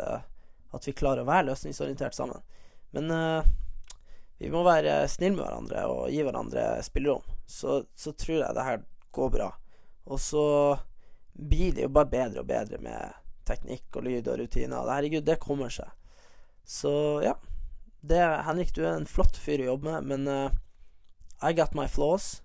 at 0.71 0.87
vi 0.87 0.95
klarer 0.95 1.25
å 1.25 1.27
være 1.27 1.49
løsningsorientert 1.49 2.15
sammen. 2.15 2.39
Men 2.95 3.11
vi 4.41 4.51
må 4.51 4.65
være 4.67 5.05
snille 5.11 5.37
med 5.37 5.45
hverandre 5.45 5.85
og 5.91 6.09
gi 6.11 6.23
hverandre 6.25 6.65
spillerom 6.83 7.35
så, 7.45 7.83
så 7.95 8.11
tror 8.11 8.41
jeg 8.41 8.55
det 8.55 8.65
her 8.67 8.81
går 9.11 9.29
bra. 9.29 9.49
Og 10.05 10.19
så 10.19 10.45
blir 11.33 11.73
det 11.75 11.85
jo 11.85 11.93
bare 11.93 12.11
bedre 12.11 12.41
og 12.41 12.49
bedre 12.49 12.79
med 12.83 13.15
teknikk 13.45 13.99
og 13.99 14.07
lyd 14.07 14.27
og 14.31 14.39
rutiner. 14.41 14.89
Herregud, 14.89 15.25
det 15.25 15.41
kommer 15.43 15.71
seg. 15.73 15.91
Så 16.65 17.21
ja. 17.23 17.35
det 18.01 18.23
Henrik, 18.47 18.73
du 18.73 18.83
er 18.83 18.95
en 18.95 19.09
flott 19.09 19.37
fyr 19.37 19.61
å 19.61 19.71
jobbe 19.73 19.93
med, 19.93 20.09
men 20.09 20.27
uh, 20.27 21.45
I 21.45 21.53
got 21.53 21.77
my 21.77 21.87
flaws. 21.91 22.41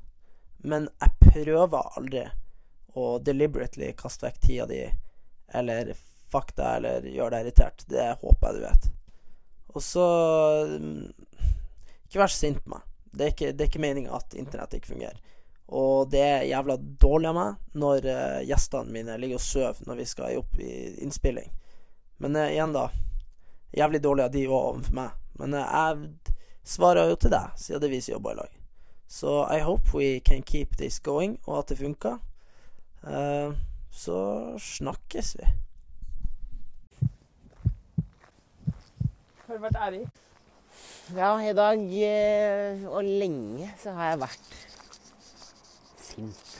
Men 0.60 0.90
jeg 1.00 1.32
prøver 1.32 1.96
aldri 1.96 2.26
å 2.98 3.16
deliberately 3.24 3.94
kaste 3.96 4.26
vekk 4.26 4.40
tida 4.44 4.66
di, 4.68 4.82
eller 5.56 5.94
fuck 6.30 6.52
deg, 6.58 6.80
eller 6.80 7.06
gjøre 7.08 7.32
deg 7.36 7.46
irritert. 7.46 7.84
Det 7.88 8.08
håper 8.20 8.46
jeg 8.46 8.58
du 8.58 8.66
vet. 8.66 8.90
Og 9.70 9.84
så 9.86 10.06
um, 10.76 11.06
Ikke 12.10 12.24
vær 12.24 12.30
så 12.32 12.40
sint 12.42 12.58
på 12.64 12.72
meg. 12.72 12.86
Det 13.14 13.22
er 13.22 13.28
ikke, 13.30 13.48
det 13.54 13.66
ikke 13.68 13.82
meninga 13.82 14.16
at 14.16 14.34
internett 14.34 14.72
ikke 14.74 14.90
fungerer. 14.90 15.18
Og 15.70 16.08
det 16.10 16.20
er 16.26 16.48
jævla 16.48 16.74
dårlig 16.98 17.28
av 17.30 17.36
meg 17.36 17.78
når 17.78 18.06
uh, 18.10 18.38
gjestene 18.42 18.90
mine 18.90 19.14
ligger 19.22 19.38
og 19.38 19.44
sover 19.44 19.84
når 19.86 20.00
vi 20.00 20.06
skal 20.10 20.38
opp 20.40 20.56
i 20.58 20.70
innspilling. 21.04 21.52
Men 22.18 22.34
uh, 22.34 22.48
igjen, 22.50 22.74
da. 22.74 22.88
Jævlig 23.78 24.00
dårlig 24.02 24.24
av 24.24 24.32
de 24.34 24.42
òg 24.48 24.56
overfor 24.58 24.96
meg. 24.98 25.12
Men 25.38 25.54
uh, 25.54 25.62
jeg 25.62 26.40
svarer 26.66 27.12
jo 27.12 27.20
til 27.22 27.30
deg, 27.36 27.52
siden 27.62 27.92
vi 27.92 28.00
jobber 28.02 28.34
i 28.34 28.40
lag. 28.40 28.56
Så 29.06 29.36
I 29.46 29.60
hope 29.62 29.94
we 29.94 30.08
can 30.26 30.42
keep 30.42 30.74
this 30.82 30.98
going, 30.98 31.36
og 31.46 31.60
at 31.60 31.70
det 31.70 31.78
funker. 31.78 32.18
så 33.90 34.18
snakkes 34.58 35.36
vi. 35.38 35.46
Har 39.46 39.54
du 39.56 39.62
vært 39.62 39.78
ærlig? 39.82 40.04
Ja, 41.16 41.30
i 41.42 41.52
dag 41.56 41.80
og 42.90 43.02
lenge 43.02 43.70
så 43.80 43.92
har 43.96 44.12
jeg 44.12 44.20
vært 44.20 44.52
sint. 46.04 46.52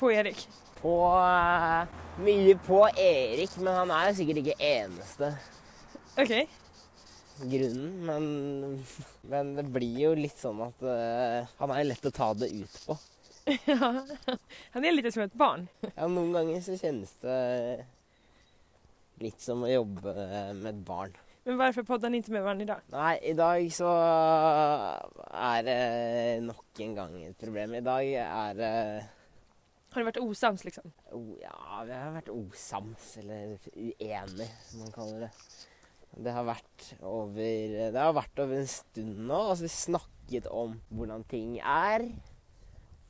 På 0.00 0.08
Erik? 0.14 0.46
På 0.80 0.94
uh, 1.20 1.84
Mye 2.24 2.54
på 2.64 2.80
Erik, 2.94 3.58
men 3.60 3.76
han 3.82 3.92
er 3.92 4.08
jo 4.08 4.16
sikkert 4.20 4.40
ikke 4.40 4.56
eneste 4.64 5.30
Ok. 6.20 6.32
grunnen. 7.44 7.92
Men, 8.08 8.24
men 9.28 9.54
det 9.58 9.66
blir 9.74 10.00
jo 10.06 10.16
litt 10.16 10.40
sånn 10.40 10.62
at 10.64 10.84
uh, 10.86 11.50
han 11.60 11.76
er 11.76 11.88
lett 11.90 12.08
å 12.08 12.14
ta 12.16 12.32
det 12.40 12.48
ut 12.56 12.80
på. 12.86 12.96
ja, 13.72 13.94
han 14.76 14.84
er 14.84 14.96
litt 14.96 15.12
som 15.12 15.26
et 15.26 15.36
barn. 15.36 15.68
Ja, 15.90 16.08
noen 16.08 16.32
ganger 16.36 16.64
så 16.64 16.78
kjennes 16.80 17.12
det 17.20 17.40
litt 19.20 19.44
som 19.44 19.66
å 19.66 19.74
jobbe 19.74 20.14
med 20.56 20.70
et 20.72 20.86
barn. 20.88 21.12
Men 21.46 21.56
hvorfor 21.56 21.86
podder 21.88 22.10
han 22.10 22.18
ikke 22.18 22.34
med 22.34 22.42
hverandre 22.44 22.66
i 22.66 22.68
dag? 22.68 22.90
Nei, 22.92 23.14
i 23.30 23.32
dag 23.38 23.70
så 23.72 23.92
er 25.40 25.64
det 25.64 25.78
nok 26.44 26.82
en 26.84 26.94
gang 26.98 27.16
et 27.24 27.40
problem. 27.40 27.74
I 27.78 27.84
dag 27.86 28.12
er 28.26 28.58
det 28.58 28.74
Har 29.90 30.02
det 30.02 30.06
vært 30.10 30.20
osams, 30.22 30.66
liksom? 30.68 30.92
Oh, 31.16 31.32
ja, 31.40 31.80
vi 31.88 31.96
har 31.96 32.12
vært 32.18 32.30
osams, 32.34 33.08
eller 33.22 33.56
uenige, 33.72 34.50
som 34.68 34.84
man 34.84 34.94
kaller 34.94 35.26
det. 35.26 35.32
Det 36.20 36.34
har 36.34 36.44
vært 36.44 36.86
over 37.06 37.74
Det 37.94 38.02
har 38.02 38.14
vært 38.14 38.44
over 38.44 38.60
en 38.60 38.70
stund 38.70 39.20
nå. 39.24 39.40
Altså, 39.40 39.64
vi 39.64 39.74
snakket 39.74 40.50
om 40.52 40.76
hvordan 40.92 41.24
ting 41.30 41.56
er. 41.58 42.10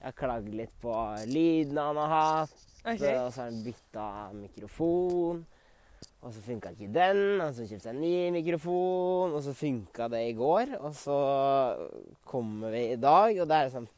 Jeg 0.00 0.06
har 0.06 0.16
klagd 0.16 0.54
litt 0.54 0.72
på 0.80 0.94
lydene 1.28 1.88
han 1.90 1.98
har 2.04 2.12
hatt. 2.14 2.60
Okay. 2.84 2.94
Og 2.94 3.32
så 3.34 3.42
har 3.42 3.50
han 3.50 3.64
bytta 3.66 4.04
mikrofon. 4.38 5.42
Og 6.20 6.34
så 6.36 6.42
funka 6.44 6.68
ikke 6.74 6.90
den, 6.92 7.40
og 7.40 7.54
så 7.56 7.64
kjøpte 7.64 7.88
jeg 7.88 7.94
en 7.96 8.02
ny 8.04 8.30
mikrofon, 8.34 9.32
og 9.32 9.40
så 9.46 9.54
funka 9.56 10.08
det 10.12 10.20
i 10.28 10.34
går. 10.36 10.74
Og 10.84 10.92
så 10.94 11.16
kommer 12.28 12.74
vi 12.74 12.82
i 12.92 12.98
dag, 13.00 13.40
og 13.40 13.48
det 13.48 13.56
er 13.56 13.70
sånn 13.72 13.88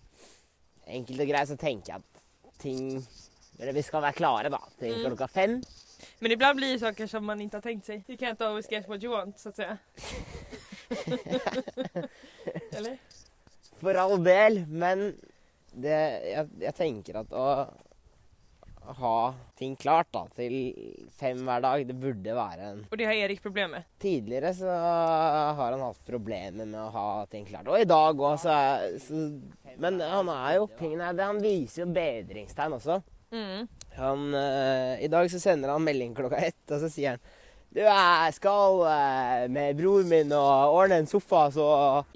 enkelt 0.87 1.25
og 1.25 1.33
greit, 1.33 1.50
så 1.50 1.57
tenker 1.59 1.95
jeg 1.97 2.02
at 2.02 2.05
ting 2.62 2.83
Eller 3.61 3.75
vi 3.76 3.83
skal 3.85 4.02
være 4.02 4.17
klare 4.17 4.49
da, 4.50 4.59
til 4.79 4.95
Mm. 4.97 5.02
klokka 5.07 5.26
fem. 5.31 5.59
Men 6.21 6.33
iblant 6.33 6.57
blir 6.57 6.73
det 6.73 6.81
saker 6.81 7.07
som 7.07 7.23
man 7.25 7.38
ikke 7.41 7.59
har 7.61 7.62
tenkt 7.62 7.87
seg. 7.87 8.02
You 8.09 8.17
can't 8.17 8.41
always 8.43 8.67
get 8.67 8.88
what 8.88 9.02
you 9.05 9.12
want, 9.12 9.38
så 9.38 9.50
å 9.50 9.55
si. 9.55 9.67
Eller? 12.76 12.97
For 13.81 13.95
all 13.99 14.19
del, 14.25 14.64
men 14.69 15.12
det, 15.75 15.99
jeg, 16.33 16.49
jeg 16.64 16.75
tenker 16.79 17.21
at 17.23 17.33
å 17.35 17.47
ha 18.87 19.35
ting 19.59 19.77
klart 19.77 20.09
da, 20.15 20.25
til 20.37 20.55
fem 21.19 21.43
hver 21.47 21.62
dag, 21.65 21.85
det 21.87 21.97
burde 21.99 22.37
være 22.37 22.71
en 22.73 22.81
Og 22.89 22.97
det 22.99 23.07
har 23.09 23.19
Erik 23.27 23.43
problemer 23.45 23.79
med. 23.79 23.91
Tidligere 24.03 24.53
så 24.57 24.73
har 24.73 25.69
han 25.75 25.85
hatt 25.85 26.01
problemer 26.07 26.67
med 26.67 26.81
å 26.81 26.89
ha 26.95 27.07
ting 27.31 27.47
klart. 27.49 27.71
Og 27.71 27.81
i 27.81 27.89
dag 27.89 28.19
òg, 28.19 28.39
så, 28.43 28.57
så 29.03 29.27
Men 29.81 30.01
han 30.03 30.31
er 30.33 30.59
jo 30.59 30.67
tingene 30.79 31.12
det, 31.17 31.29
Han 31.29 31.43
viser 31.43 31.85
jo 31.85 31.93
bedringstegn 31.95 32.79
også. 32.79 32.99
Mm. 33.33 33.69
Han, 33.97 34.27
uh, 34.35 35.01
I 35.01 35.09
dag 35.09 35.31
så 35.33 35.41
sender 35.41 35.73
han 35.73 35.85
melding 35.85 36.12
klokka 36.17 36.41
ett, 36.43 36.65
og 36.69 36.83
så 36.83 36.91
sier 36.93 37.15
han 37.15 37.23
Du, 37.73 37.81
jeg 37.81 38.35
skal 38.37 38.83
eh, 38.85 39.47
med 39.49 39.79
broren 39.79 40.11
min 40.11 40.33
og 40.37 40.75
ordne 40.77 40.99
en 41.01 41.07
sofa, 41.09 41.47
så 41.55 41.69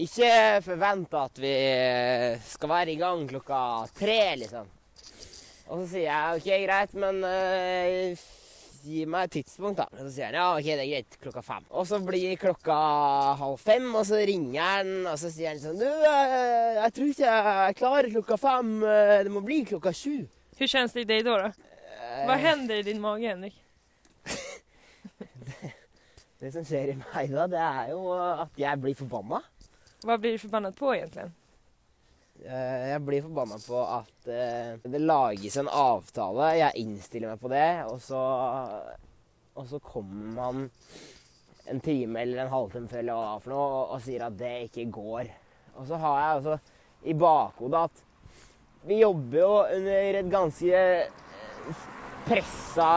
ikke 0.04 0.60
forvent 0.66 1.16
at 1.16 1.40
vi 1.40 1.52
eh, 1.56 2.42
skal 2.44 2.68
være 2.74 2.92
i 2.92 2.98
gang 3.00 3.22
klokka 3.30 3.60
tre, 3.96 4.18
liksom. 4.42 4.68
Og 5.66 5.82
så 5.82 5.86
sier 5.90 6.06
jeg 6.06 6.38
OK, 6.38 6.48
greit, 6.62 6.92
men 7.02 7.22
uh, 7.26 8.26
gi 8.86 9.02
meg 9.10 9.26
et 9.26 9.34
tidspunkt, 9.40 9.80
da. 9.80 9.86
Og 9.90 10.04
så 10.04 10.12
sier 10.14 10.28
han 10.30 10.38
ja, 10.38 10.46
OK, 10.54 10.68
det 10.68 10.84
er 10.84 10.90
greit, 10.92 11.18
klokka 11.24 11.42
fem. 11.46 11.66
Og 11.74 11.88
så 11.90 11.98
blir 12.06 12.36
klokka 12.40 12.76
halv 13.40 13.58
fem, 13.62 13.88
og 13.90 14.04
så 14.06 14.20
ringer 14.30 14.60
han, 14.62 14.92
og 15.10 15.18
så 15.20 15.30
sier 15.34 15.52
han 15.52 15.62
sånn 15.62 15.80
Du, 15.80 15.86
uh, 15.86 16.82
jeg 16.84 16.96
tror 16.98 17.12
ikke 17.12 17.26
jeg 17.26 17.54
er 17.66 17.78
klar 17.80 18.10
klokka 18.14 18.38
fem, 18.40 18.74
eh, 18.86 19.22
det 19.26 19.32
må 19.34 19.42
bli 19.46 19.62
klokka 19.72 19.94
sju. 19.96 20.26
Hvordan 20.56 20.72
kjennes 20.72 20.94
det 20.94 21.02
i 21.04 21.10
deg 21.10 21.26
da? 21.26 21.38
da? 21.46 21.50
Hva 22.26 22.36
hender 22.40 22.80
i 22.80 22.86
din 22.86 23.02
mage, 23.02 23.26
Henrik? 23.26 23.56
Det 26.36 26.50
som 26.52 26.64
skjer 26.68 26.90
i 26.92 26.96
meg 27.00 27.30
da, 27.32 27.46
det 27.48 27.60
er 27.64 27.90
jo 27.94 28.10
at 28.12 28.58
jeg 28.60 28.80
blir 28.82 28.96
forbanna. 28.98 29.40
Hva 30.04 30.18
blir 30.20 30.36
du 30.36 30.42
forbannet 30.42 30.76
på 30.76 30.92
egentligen? 30.92 31.32
Eh, 32.44 32.88
Jeg 32.92 33.02
blir 33.06 33.24
forbanna 33.24 33.56
på 33.62 33.80
at 33.80 34.28
eh, 34.28 34.76
det 34.84 35.00
lages 35.00 35.56
en 35.56 35.70
avtale, 35.72 36.50
jeg 36.60 36.82
innstiller 36.84 37.32
meg 37.32 37.40
på 37.40 37.50
det, 37.52 37.68
og 37.88 38.00
så, 38.04 38.20
og 39.56 39.68
så 39.70 39.80
kommer 39.80 40.34
man 40.36 40.66
en 41.66 41.80
time 41.82 42.20
eller 42.22 42.44
en 42.44 42.52
halvtime 42.52 42.90
før 42.90 43.00
eller 43.02 43.18
hva 43.18 43.38
for 43.42 43.54
noe, 43.54 43.80
og, 43.88 44.02
sier 44.04 44.26
at 44.28 44.36
det 44.38 44.52
ikke 44.68 44.90
går. 44.94 45.32
Og 45.76 45.88
så 45.88 45.98
har 46.00 46.20
jeg 46.20 46.36
også 46.42 46.58
i 47.06 47.16
bakhodet 47.18 47.86
at 47.88 48.04
vi 48.86 49.00
jobber 49.00 49.40
jo 49.40 49.52
under 49.78 50.20
et 50.20 50.30
ganske 50.30 50.82
pressa 52.26 52.90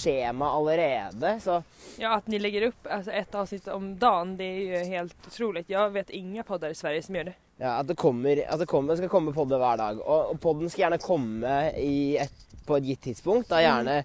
skjema 0.00 0.50
allerede, 0.50 1.40
så 1.40 1.62
Ja, 1.98 2.14
att 2.14 2.26
ni 2.26 2.38
lägger 2.38 2.62
upp 2.62 2.86
alltså, 2.90 3.10
ett 3.10 3.34
avsnitt 3.34 3.68
om 3.68 3.98
dagen, 3.98 4.36
det 4.36 4.44
är 4.44 4.60
ju 4.60 4.84
helt 4.84 5.26
otroligt. 5.26 5.70
Jag 5.70 5.90
vet 5.90 6.10
inga 6.10 6.42
poddar 6.42 6.70
i 6.70 6.74
Sverige 6.74 7.02
som 7.02 7.16
gjør 7.16 7.24
det. 7.24 7.34
Ja, 7.56 7.74
at 7.78 7.88
det, 7.88 7.94
kommer, 7.94 8.44
at 8.48 8.60
det 8.60 8.66
kommer, 8.66 8.96
skal 8.96 9.08
komme 9.12 9.34
podder 9.36 9.60
hver 9.60 9.76
dag. 9.76 9.98
Og, 10.00 10.30
og 10.32 10.38
podden 10.40 10.70
skal 10.70 10.86
gjerne 10.86 10.98
komme 11.02 11.56
i 11.76 12.16
et, 12.16 12.46
på 12.64 12.78
et 12.78 12.86
gitt 12.88 13.02
tidspunkt. 13.10 13.50
Da 13.50 13.60
gjerne 13.60 13.98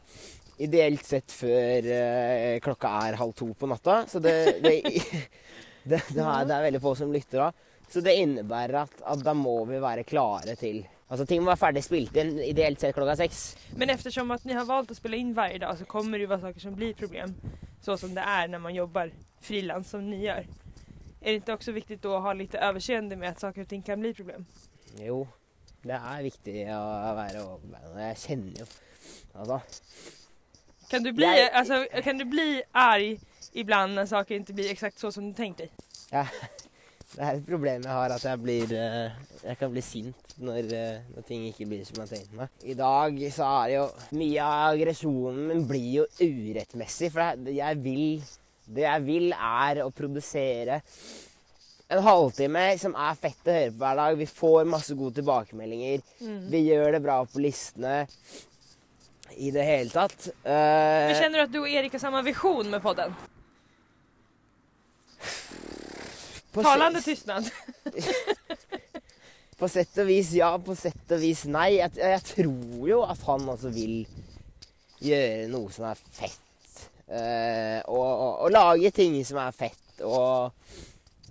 ideelt 0.60 1.06
sett 1.08 1.32
før 1.32 1.88
eh, 1.88 2.58
klokka 2.64 2.92
er 3.06 3.20
halv 3.22 3.32
to 3.40 3.54
på 3.56 3.70
natta. 3.72 4.02
Så 4.12 4.20
det, 4.20 4.36
det, 4.66 4.74
det, 5.88 6.02
det, 6.12 6.20
er, 6.20 6.44
det 6.50 6.58
er 6.58 6.68
veldig 6.68 6.84
få 6.84 6.98
som 7.00 7.16
lytter 7.16 7.46
da. 7.46 7.50
Så 7.88 8.04
det 8.04 8.18
innebærer 8.20 8.82
at, 8.82 9.00
at 9.08 9.24
da 9.24 9.36
må 9.38 9.62
vi 9.70 9.80
være 9.80 10.04
klare 10.08 10.58
til 10.60 10.84
Altså 11.08 11.26
ting 11.26 11.42
må 11.44 11.52
være 11.52 11.58
ferdig 11.62 11.84
spilt 11.86 12.16
inn 12.18 12.40
ideelt 12.42 12.80
sett 12.82 12.96
klokka 12.96 13.16
seks. 13.16 13.42
Men 13.78 13.90
eftersom 13.90 14.32
att 14.32 14.44
ni 14.46 14.54
har 14.54 14.66
valt 14.66 14.92
att 14.92 14.98
spela 14.98 15.16
in 15.16 15.34
varje 15.34 15.58
dag 15.58 15.78
så 15.78 15.86
kommer 15.86 16.18
det 16.18 16.24
jo 16.24 16.30
vara 16.30 16.42
saker 16.42 16.60
som 16.60 16.76
blir 16.76 16.94
problem. 16.94 17.36
Så 17.82 17.98
som 17.98 18.16
det 18.16 18.22
är 18.22 18.48
när 18.48 18.60
man 18.60 18.76
jobbar 18.76 19.12
frilans 19.42 19.90
som 19.90 20.10
ni 20.10 20.24
gör. 20.26 20.48
Är 21.22 21.30
det 21.32 21.36
inte 21.36 21.54
också 21.54 21.72
viktigt 21.72 22.02
då 22.02 22.16
att 22.16 22.22
ha 22.24 22.34
lite 22.34 22.58
överseende 22.60 23.16
med 23.16 23.30
att 23.30 23.40
saker 23.40 23.62
och 23.62 23.68
ting 23.68 23.82
kan 23.82 24.00
bli 24.00 24.14
problem? 24.14 24.46
Jo, 25.00 25.28
det 25.84 25.94
er 25.94 26.24
viktig 26.24 26.56
å 26.74 27.14
være 27.18 27.42
overbærende. 27.46 28.02
Jeg 28.10 28.18
kjenner 28.18 28.60
jo 28.60 28.66
Altså. 29.36 29.60
Kan 30.90 31.04
du 31.04 31.12
bli, 31.12 31.26
Jag- 31.26 31.54
alltså, 31.54 31.86
kan 32.04 32.18
du 32.18 32.26
bli 32.26 32.64
arg 32.72 33.20
ibland 33.54 33.94
när 33.96 34.06
saker 34.06 34.36
inte 34.36 34.54
blir 34.54 34.72
exakt 34.72 35.00
så 35.00 35.12
som 35.12 35.28
du 35.28 35.34
tänkt 35.34 35.58
dig? 35.58 35.72
Ja, 36.12 36.28
det 37.16 37.24
er 37.24 37.38
et 37.38 37.46
problem 37.48 37.84
jeg 37.86 37.96
har, 37.96 38.12
at 38.12 38.24
jeg 38.28 38.42
blir 38.44 38.72
eh, 38.76 39.20
Jeg 39.46 39.60
kan 39.60 39.72
bli 39.72 39.84
sint 39.86 40.34
når, 40.44 40.72
eh, 40.76 41.04
når 41.16 41.28
ting 41.28 41.46
ikke 41.48 41.68
blir 41.70 41.86
som 41.88 42.02
jeg 42.02 42.08
har 42.08 42.12
tenkt 42.12 42.34
meg. 42.36 42.56
I 42.64 42.76
dag 42.76 43.22
så 43.32 43.52
er 43.62 43.70
det 43.70 43.78
jo 43.78 43.86
Mye 44.20 44.48
av 44.48 44.74
aggresjonen 44.74 45.46
min 45.52 45.68
blir 45.70 46.02
jo 46.02 46.08
urettmessig, 46.20 47.12
for 47.14 47.48
jeg 47.56 47.80
vil 47.86 48.04
Det 48.66 48.84
jeg 48.84 49.06
vil, 49.06 49.30
er 49.32 49.84
å 49.86 49.94
produsere 49.96 50.82
en 51.94 52.02
halvtime 52.02 52.64
som 52.82 52.96
er 52.98 53.18
fett 53.22 53.46
å 53.46 53.54
høre 53.54 53.70
på 53.70 53.78
hver 53.84 54.00
dag. 54.00 54.16
Vi 54.18 54.26
får 54.26 54.64
masse 54.66 54.96
gode 54.98 55.20
tilbakemeldinger. 55.20 56.02
Vi 56.50 56.62
gjør 56.66 56.96
det 56.96 57.02
bra 57.04 57.20
på 57.30 57.44
listene. 57.44 58.08
I 59.38 59.52
det 59.54 59.68
hele 59.68 59.94
tatt. 59.94 60.30
Uh, 60.42 61.12
Men 61.12 61.16
känner 61.20 61.38
du 61.38 61.44
at 61.44 61.54
du 61.54 61.60
og 61.62 61.70
Erik 61.70 61.94
har 61.94 62.02
samme 62.02 62.24
visjon 62.26 62.70
med 62.72 62.82
podden? 62.82 63.14
På 66.56 66.64
Talende 66.66 67.02
tystnad. 67.04 67.50
På 69.56 69.70
sett 69.72 69.96
og 70.04 70.10
vis 70.10 70.34
ja, 70.36 70.50
på 70.60 70.74
sett 70.76 71.12
og 71.16 71.22
vis 71.22 71.46
nei. 71.48 71.78
Jeg, 71.78 71.94
jeg 71.96 72.24
tror 72.28 72.90
jo 72.90 72.98
at 73.08 73.22
han 73.24 73.46
også 73.54 73.70
vil 73.72 74.02
gjøre 75.00 75.46
noe 75.48 75.72
som 75.72 75.86
er 75.88 76.02
fett. 76.02 76.82
Eh, 77.08 77.80
og, 77.88 78.04
og, 78.04 78.34
og 78.44 78.52
lage 78.52 78.92
ting 78.96 79.16
som 79.24 79.40
er 79.40 79.56
fett. 79.56 80.04
og, 80.04 80.52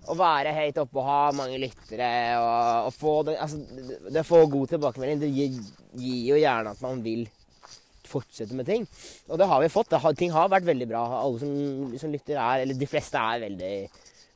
og 0.09 0.17
være 0.17 0.53
høyt 0.53 0.77
oppe 0.81 1.01
og 1.01 1.07
ha 1.07 1.19
mange 1.37 1.57
lyttere 1.61 2.09
og, 2.37 2.91
få 2.93 3.13
den, 3.25 3.37
altså, 3.41 3.61
det, 4.09 4.21
å 4.21 4.27
få 4.27 4.43
god 4.53 4.73
tilbakemelding, 4.75 5.21
det 5.23 5.31
gir, 5.33 5.55
gir 5.97 6.19
jo 6.31 6.37
gjerne 6.41 6.73
at 6.75 6.83
man 6.85 7.01
vil 7.05 7.25
fortsette 8.05 8.57
med 8.57 8.67
ting. 8.69 8.85
Og 9.29 9.39
det 9.41 9.47
har 9.49 9.61
vi 9.63 9.71
fått. 9.73 9.89
Det 9.93 10.01
har, 10.01 10.17
ting 10.17 10.33
har 10.33 10.51
vært 10.53 10.67
veldig 10.67 10.89
bra. 10.89 11.03
Alle 11.21 11.41
som, 11.41 11.95
som 12.01 12.13
lytter 12.13 12.37
er, 12.37 12.65
eller 12.65 12.77
de 12.77 12.89
fleste 12.89 13.21
er 13.21 13.45
veldig 13.47 13.73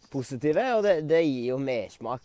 positive, 0.09 0.63
og 0.75 0.83
det, 0.83 1.01
det 1.09 1.21
gir 1.23 1.45
jo 1.53 1.57
mersmak. 1.57 2.21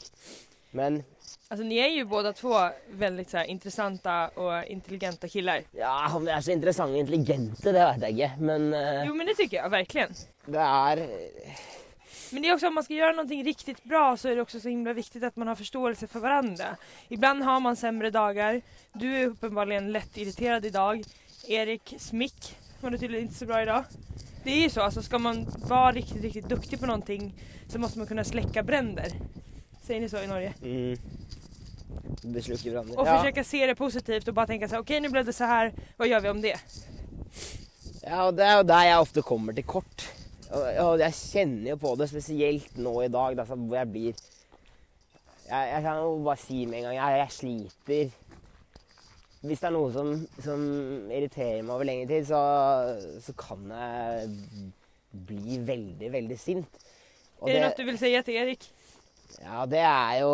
Men 0.73 1.03
Alltså 1.49 1.65
ni 1.67 1.77
är 1.79 1.89
ju 1.89 2.05
båda 2.05 2.33
två 2.33 2.55
väldigt 2.91 3.31
så 3.31 3.37
här, 3.37 3.45
intressanta 3.45 4.29
och 4.29 4.65
intelligenta 4.65 5.29
killar. 5.29 5.63
ja, 5.73 6.17
om 6.17 6.25
de 6.25 6.31
er 6.33 6.41
så 6.41 6.51
interessante 6.51 6.93
og 6.93 6.99
intelligente, 6.99 7.73
det 7.73 7.81
vet 7.81 8.03
jeg 8.03 8.11
ikke. 8.11 8.31
Men 8.39 8.73
Uh... 8.75 9.07
Jo 9.07 9.15
men 9.15 9.27
det 9.27 9.35
tycker 9.37 9.57
jag 9.57 9.71
verkligen. 9.71 10.15
det 10.47 10.59
er 10.61 11.07
Men 12.33 12.43
det 12.43 12.49
är 12.49 12.55
också 12.55 12.67
om 12.67 12.75
man 12.75 12.85
ska 12.85 12.95
göra 12.95 13.13
någonting 13.13 13.45
riktigt 13.45 13.85
bra 13.85 14.17
så 14.17 14.29
är 14.29 14.37
det 14.37 14.43
också 14.43 14.61
så 14.61 14.69
himla 14.69 14.93
viktigt 14.93 15.23
att 15.23 15.37
man 15.37 15.49
har 15.49 15.55
förståelse 15.55 16.07
för 16.07 16.21
varandra. 16.21 16.77
Ibland 17.09 17.43
har 17.43 17.61
man 17.61 17.77
sämre 17.77 18.11
dagar. 18.11 18.63
Du 18.93 19.17
är 19.17 19.27
uppenbarligen 19.27 19.93
lätt 19.93 20.17
irriterad 20.17 20.65
idag. 20.65 21.05
Erik 21.49 21.95
Smick 21.99 22.57
var 22.85 22.91
det 22.91 22.99
tydligen 22.99 23.25
inte 23.27 23.39
så 23.39 23.47
bra 23.47 23.63
idag. 23.63 23.85
Det 24.45 24.51
är 24.51 24.63
ju 24.63 24.71
så, 24.71 24.81
alltså 24.81 25.03
ska 25.03 25.19
man 25.19 25.47
vara 25.69 25.93
riktigt, 25.93 26.23
riktigt 26.23 26.49
duktig 26.49 26.81
på 26.81 26.87
någonting 26.87 27.35
så 27.69 27.79
måste 27.79 27.99
man 27.99 28.07
kunna 28.09 28.25
släcka 28.25 28.63
bränder. 28.63 29.13
Säger 29.83 30.01
ni 30.01 30.09
så 30.09 30.19
i 30.23 30.27
Norge? 30.27 30.53
mm, 30.63 30.99
Beslukker 32.23 32.71
hverandre. 32.71 32.97
Och 32.97 33.07
Ja. 33.07 33.19
försöka 33.19 33.45
se 33.45 33.67
det 33.67 33.75
positivt 33.75 34.29
och 34.29 34.35
bara 34.35 34.47
tänka 34.47 34.69
så 34.69 34.75
här, 34.75 34.83
okej 34.83 35.01
nu 35.01 35.09
blev 35.09 35.25
det 35.25 35.33
så 35.33 35.45
här, 35.45 35.73
vad 35.97 36.09
gör 36.09 36.21
vi 36.21 36.29
om 36.29 36.41
det? 36.41 36.57
Ja, 38.07 38.27
og 38.29 38.35
det 38.37 38.45
er 38.45 38.57
jo 38.59 38.63
der 38.69 38.83
jeg 38.85 38.99
ofte 39.01 39.23
kommer 39.25 39.53
til 39.57 39.65
kort. 39.65 40.03
Og, 40.53 40.63
og 40.85 40.99
jeg 41.01 41.15
kjenner 41.17 41.71
jo 41.71 41.77
på 41.81 41.95
det, 41.97 42.09
spesielt 42.11 42.77
nå 42.77 42.93
i 43.03 43.09
dag, 43.09 43.37
da, 43.39 43.45
hvor 43.49 43.77
jeg 43.79 43.89
blir 43.93 44.13
jeg, 45.49 45.69
jeg 45.73 45.83
kan 45.83 45.97
jo 46.03 46.11
bare 46.25 46.37
si 46.37 46.67
med 46.67 46.79
en 46.79 46.85
gang 46.85 46.95
jeg, 46.99 47.19
jeg 47.23 47.33
sliter. 47.33 48.11
Hvis 49.45 49.61
det 49.61 49.69
er 49.69 49.75
noe 49.75 49.91
som, 49.93 50.13
som 50.41 50.63
irriterer 51.13 51.61
meg 51.63 51.75
over 51.75 51.85
lengre 51.89 52.09
tid, 52.09 52.25
så, 52.31 52.41
så 53.21 53.35
kan 53.37 53.67
jeg 53.69 54.31
bli 55.29 55.59
veldig, 55.69 56.09
veldig 56.15 56.39
sint. 56.41 56.81
Og 57.43 57.51
er 57.51 57.59
det, 57.59 57.63
noe 57.67 57.77
du 57.77 57.85
vil 57.91 58.01
si 58.01 58.13
til 58.25 58.41
Erik? 58.41 58.65
ja, 59.43 59.65
det 59.67 59.81
er 59.83 60.19
jo 60.21 60.31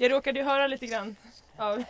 Jeg 0.00 0.10
råkade 0.12 0.40
du 0.40 0.46
höra 0.46 0.66
litt 0.70 0.84
grann 0.88 1.12
av 1.60 1.80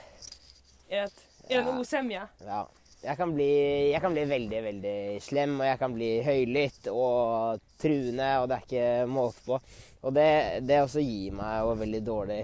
ert, 0.91 1.25
er 1.49 1.61
Ja. 1.61 1.79
osemje. 1.79 2.27
Ja. 2.47 2.67
Jeg 3.01 3.17
kan, 3.17 3.31
bli, 3.33 3.47
jeg 3.95 4.01
kan 4.03 4.13
bli 4.13 4.25
veldig, 4.29 4.59
veldig 4.67 4.97
slem, 5.25 5.55
og 5.63 5.65
jeg 5.71 5.79
kan 5.81 5.95
bli 5.95 6.09
høylytt 6.27 6.89
og 6.93 7.63
truende, 7.81 8.27
og 8.43 8.49
det 8.51 8.59
er 8.59 8.67
ikke 8.67 8.89
måte 9.09 9.41
på. 9.47 9.57
Og 10.05 10.13
det, 10.19 10.27
det 10.69 10.83
også 10.83 11.01
gir 11.01 11.33
meg 11.39 11.63
jo 11.63 11.79
veldig 11.81 12.01
dårlig 12.05 12.43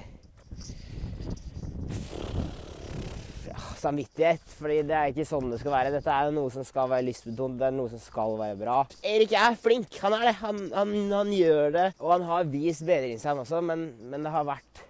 samvittighet, 3.81 4.43
fordi 4.59 4.81
det 4.89 4.97
er 4.97 5.13
ikke 5.13 5.29
sånn 5.29 5.53
det 5.53 5.61
skal 5.61 5.75
være. 5.77 5.93
Dette 5.95 6.13
er 6.13 6.33
noe 6.35 6.53
som 6.55 6.67
skal 6.67 6.91
være 6.93 7.07
lystbetont, 7.09 7.59
det 7.61 7.69
er 7.69 7.77
noe 7.77 7.93
som 7.93 8.03
skal 8.03 8.37
være 8.41 8.59
bra. 8.61 8.81
Erik 9.07 9.37
er 9.37 9.57
flink, 9.61 9.97
han 10.03 10.17
er 10.19 10.29
det. 10.31 10.35
Han, 10.43 10.61
han, 10.75 10.97
han 11.13 11.33
gjør 11.35 11.73
det, 11.77 11.87
og 12.01 12.17
han 12.17 12.27
har 12.31 12.51
vist 12.53 12.87
bedringstegn 12.89 13.45
også, 13.45 13.63
men, 13.65 13.89
men 14.11 14.27
det 14.27 14.35
har 14.35 14.47
vært 14.49 14.87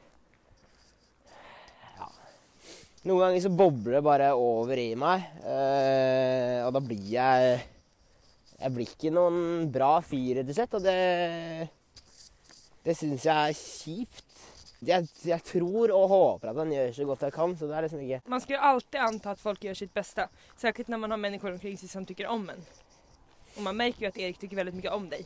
Noen 3.07 3.21
ganger 3.23 3.43
så 3.45 3.51
bobler 3.55 3.95
det 3.95 4.03
bare 4.03 4.33
over 4.35 4.81
i 4.83 4.89
meg, 4.99 5.23
eh, 5.47 6.59
og 6.67 6.73
da 6.75 6.81
blir 6.83 7.05
jeg 7.13 7.61
Jeg 8.57 8.73
blir 8.73 8.89
ikke 8.89 9.13
noen 9.15 9.69
bra 9.71 10.01
fyr, 10.03 10.41
rett 10.41 10.51
og 10.51 10.57
slett, 10.57 10.75
og 10.75 10.83
det 10.83 11.69
Det 12.83 12.95
syns 12.99 13.27
jeg 13.27 13.37
er 13.37 13.55
kjipt. 13.55 14.25
Jeg, 14.85 15.07
jeg 15.25 15.41
tror 15.49 15.93
og 15.97 16.09
håper 16.11 16.51
at 16.51 16.59
han 16.61 16.73
gjør 16.73 16.91
så 16.93 17.05
godt 17.09 17.23
jeg 17.25 17.33
kan, 17.33 17.55
så 17.57 17.69
det 17.69 17.77
er 17.77 17.87
liksom 17.87 18.03
ikke 18.05 18.21
Man 18.29 18.43
skal 18.45 18.59
jo 18.59 18.65
alltid 18.71 19.01
anta 19.01 19.33
at 19.33 19.41
folk 19.41 19.63
gjør 19.65 19.79
sitt 19.79 19.95
beste, 19.97 20.27
særlig 20.61 20.85
når 20.93 21.01
man 21.01 21.15
har 21.15 21.23
mennesker 21.23 21.55
omkring 21.55 21.79
seg 21.81 21.89
som 21.91 22.05
tykker 22.07 22.29
om 22.29 22.45
en. 22.53 22.61
Og 23.57 23.63
man 23.65 23.79
merker 23.79 24.05
jo 24.05 24.11
at 24.13 24.19
Erik 24.21 24.41
tykker 24.41 24.59
veldig 24.61 24.75
mye 24.77 24.93
om 24.93 25.07
deg. 25.09 25.25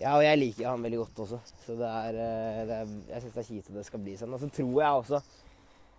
Ja, 0.00 0.16
og 0.16 0.24
jeg 0.24 0.38
liker 0.40 0.68
han 0.68 0.84
veldig 0.84 0.98
godt 1.00 1.22
også, 1.24 1.38
så 1.64 1.76
det 1.78 1.88
er, 1.88 2.18
eh, 2.20 2.60
det 2.68 2.76
er 2.76 2.92
Jeg 3.14 3.22
syns 3.22 3.34
det 3.34 3.42
er 3.42 3.48
kjipt 3.48 3.70
at 3.70 3.78
det 3.78 3.86
skal 3.86 4.04
bli 4.04 4.16
sånn. 4.20 4.34
Og 4.34 4.40
så 4.42 4.48
tror 4.52 4.82
jeg 4.82 5.00
også 5.00 5.22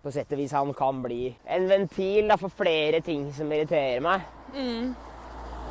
på 0.04 0.12
sett 0.12 0.32
og 0.36 0.38
vis 0.38 0.52
han 0.52 0.74
kan 0.76 1.00
bli 1.02 1.22
en 1.48 1.66
ventil 1.68 2.28
da, 2.28 2.36
for 2.36 2.52
flere 2.52 3.00
ting 3.00 3.30
som 3.32 3.50
irriterer 3.52 4.02
meg. 4.04 4.26
Mm. 4.52 4.92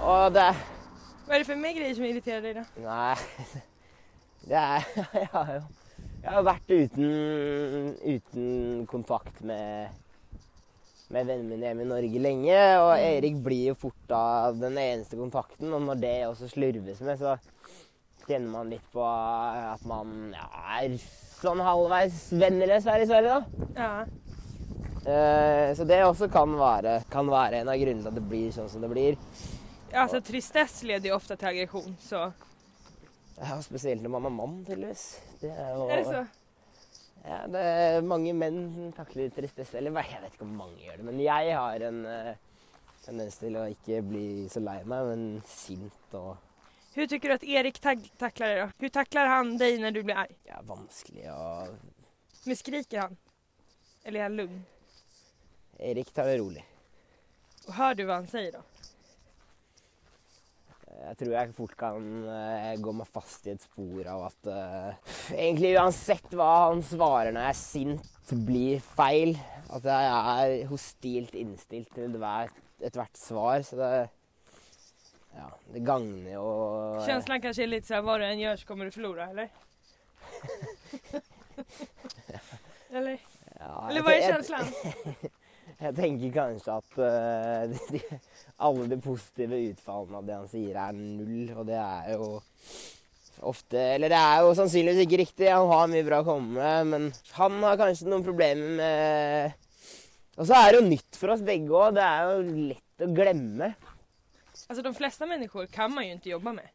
Og 0.04 0.34
det 0.34 0.50
Hva 1.24 1.38
er 1.38 1.44
det 1.44 1.48
for 1.48 1.62
mer 1.62 1.76
greier 1.78 1.96
som 1.96 2.08
irriterer 2.08 2.42
deg, 2.44 2.60
da? 2.60 2.66
Nei 2.84 3.62
Det 4.50 4.60
er 4.60 4.90
Jeg 5.22 5.30
har 5.32 5.54
jo 5.54 5.62
jeg 6.24 6.32
har 6.32 6.46
vært 6.48 6.72
uten, 6.72 7.96
uten 8.00 8.86
kontakt 8.88 9.42
med, 9.44 9.92
med 11.12 11.28
vennene 11.28 11.50
mine 11.50 11.68
hjemme 11.68 11.84
i 11.84 11.90
Norge 11.90 12.22
lenge. 12.24 12.62
Og 12.80 12.92
Erik 12.96 13.42
blir 13.44 13.74
jo 13.74 13.80
fort 13.82 14.06
da 14.08 14.24
den 14.56 14.80
eneste 14.80 15.20
kontakten. 15.20 15.74
Og 15.76 15.84
når 15.84 16.00
det 16.00 16.14
også 16.30 16.48
slurves 16.54 17.04
med, 17.04 17.20
så 17.20 17.36
kjenner 18.24 18.50
man 18.54 18.72
litt 18.72 18.86
på 18.94 19.04
at 19.04 19.84
man 19.90 20.32
ja, 20.32 20.48
er 20.80 20.96
sånn 21.42 21.60
halvveis 21.60 22.30
venneløs 22.40 22.88
her 22.88 23.04
i 23.04 23.10
Sverige, 23.10 23.42
da. 23.42 23.66
Ja. 23.76 23.92
Eh, 25.04 25.74
så 25.76 25.84
det 25.84 26.00
også 26.06 26.30
kan 26.32 26.56
være, 26.56 27.02
kan 27.12 27.28
være 27.28 27.60
en 27.60 27.74
av 27.74 27.76
grunnene 27.82 28.06
til 28.06 28.14
at 28.14 28.20
det 28.22 28.28
blir 28.32 28.56
sånn 28.56 28.72
som 28.72 28.86
det 28.86 28.94
blir. 28.94 29.20
Ja, 29.92 30.06
altså 30.06 30.24
Tristesse 30.24 30.88
leder 30.88 31.12
jo 31.12 31.18
ofte 31.20 31.36
til 31.36 31.52
aggresjon, 31.52 32.00
så. 32.00 32.30
Ja, 33.40 33.58
spesielt 33.66 34.04
når 34.04 34.14
man 34.14 34.26
er 34.30 34.34
mann, 34.36 34.56
tydeligvis. 34.68 35.04
Det 35.42 35.52
er 35.52 35.74
jo 35.74 35.88
er 35.90 36.02
det 36.02 36.06
så? 36.08 36.24
Ja, 37.24 37.38
det 37.48 37.60
er 37.64 38.02
mange 38.06 38.34
menn 38.36 38.92
takler 38.98 39.32
tristesse. 39.34 39.78
Eller 39.80 39.96
jeg 40.04 40.22
vet 40.22 40.36
ikke 40.36 40.46
om 40.46 40.58
mange 40.60 40.82
gjør 40.84 41.00
det, 41.00 41.06
men 41.08 41.22
jeg 41.24 41.54
har 41.56 41.86
en 41.88 42.02
eh, 42.06 42.34
tendens 43.06 43.38
til 43.40 43.56
å 43.60 43.68
ikke 43.72 44.02
bli 44.06 44.26
så 44.52 44.62
lei 44.64 44.82
meg, 44.84 45.08
men 45.12 45.24
sint 45.48 46.18
og 46.20 46.36
Hvordan 46.94 47.10
syns 47.10 47.24
du 47.24 47.32
at 47.34 47.44
Erik 47.50 47.80
tak 47.82 48.04
takler 48.22 48.52
det? 48.52 48.58
da? 48.60 48.66
Hvordan 48.78 48.94
takler 49.00 49.30
han 49.32 49.56
deg 49.58 49.80
når 49.82 49.96
du 49.96 50.04
blir 50.06 50.20
arg? 50.26 50.36
ja, 50.46 50.60
vanskelig 50.68 51.24
å 51.34 51.40
Men 52.46 52.60
skriker 52.60 53.00
han? 53.08 53.18
Eller 54.04 54.20
er 54.20 54.28
han 54.28 54.38
lugn? 54.38 54.60
Erik 55.80 56.12
tar 56.14 56.30
det 56.30 56.38
rolig. 56.38 56.62
Og 57.66 57.74
hører 57.80 57.98
du 57.98 58.04
hva 58.06 58.20
han 58.20 58.30
sier, 58.30 58.52
då? 58.54 58.62
Jeg 60.94 61.18
tror 61.20 61.34
jeg 61.34 61.54
fort 61.58 61.76
kan 61.78 62.10
eh, 62.30 62.74
gå 62.82 62.94
meg 62.96 63.10
fast 63.12 63.48
i 63.48 63.54
et 63.54 63.64
spor 63.66 64.08
av 64.10 64.28
at 64.30 64.50
uh, 64.50 65.14
egentlig 65.34 65.74
uansett 65.78 66.36
hva 66.38 66.50
han 66.70 66.84
svarer 66.86 67.34
når 67.34 67.48
jeg 67.48 67.56
er 67.56 67.60
sint, 67.60 68.12
blir 68.48 68.84
feil. 68.94 69.34
At 69.74 69.88
jeg 69.90 70.12
er 70.14 70.68
hostilt 70.70 71.34
innstilt 71.40 71.90
til 71.98 72.18
ethvert 72.84 73.18
svar. 73.20 73.66
Så 73.66 73.80
det 73.80 73.92
ja, 75.34 75.50
det 75.74 75.82
gagner 75.86 76.34
jo 76.36 76.48
Følelsen 77.02 77.42
kanskje 77.42 77.64
är 77.64 77.72
litt 77.72 77.88
sånn, 77.90 78.04
hva 78.06 78.20
du 78.22 78.26
enn 78.28 78.42
gjør, 78.42 78.60
så 78.62 78.68
kommer 78.70 78.86
du 78.86 78.94
til 78.94 79.08
å 79.10 79.14
tape, 79.18 79.32
eller? 79.34 79.50
eller? 83.00 83.24
ja, 83.58 83.72
Eller 83.90 84.06
hva 84.06 84.14
er 84.14 84.46
te- 84.46 85.32
jeg- 85.84 85.96
tenker 85.98 86.34
kanskje 86.36 86.76
at 86.80 86.98
uh, 87.04 87.88
de, 87.94 88.02
alle 88.68 88.88
de 88.92 88.98
positive 89.04 89.60
utfallene 89.72 90.20
av 90.22 90.28
det 90.28 90.38
han 90.40 90.52
sier, 90.52 90.76
er 90.80 90.98
null. 90.98 91.54
Og 91.58 91.66
det 91.70 91.80
er 91.80 92.14
jo 92.16 92.28
ofte 93.44 93.80
Eller 93.96 94.12
det 94.14 94.20
er 94.22 94.44
jo 94.46 94.54
sannsynligvis 94.56 95.04
ikke 95.06 95.22
riktig. 95.24 95.50
Han 95.52 95.68
har 95.72 95.90
mye 95.92 96.06
bra 96.08 96.22
å 96.24 96.28
komme 96.28 96.54
med, 96.60 96.92
men 96.94 97.08
han 97.38 97.58
har 97.66 97.80
kanskje 97.82 98.08
noen 98.12 98.24
problemer 98.26 98.78
med 98.78 99.60
Og 100.38 100.48
så 100.50 100.56
er 100.58 100.70
det 100.72 100.80
jo 100.80 100.86
nytt 100.90 101.18
for 101.20 101.34
oss 101.34 101.44
begge 101.46 101.74
òg. 101.76 101.98
Det 101.98 102.06
er 102.06 102.30
jo 102.30 102.62
lett 102.72 103.04
å 103.06 103.10
glemme. 103.14 103.74
Altså, 104.70 104.82
de 104.86 104.94
fleste 104.96 105.28
mennesker 105.28 105.68
kan 105.74 105.92
man 105.94 106.08
jo 106.08 106.16
ikke 106.16 106.32
jobbe 106.38 106.54
med. 106.62 106.70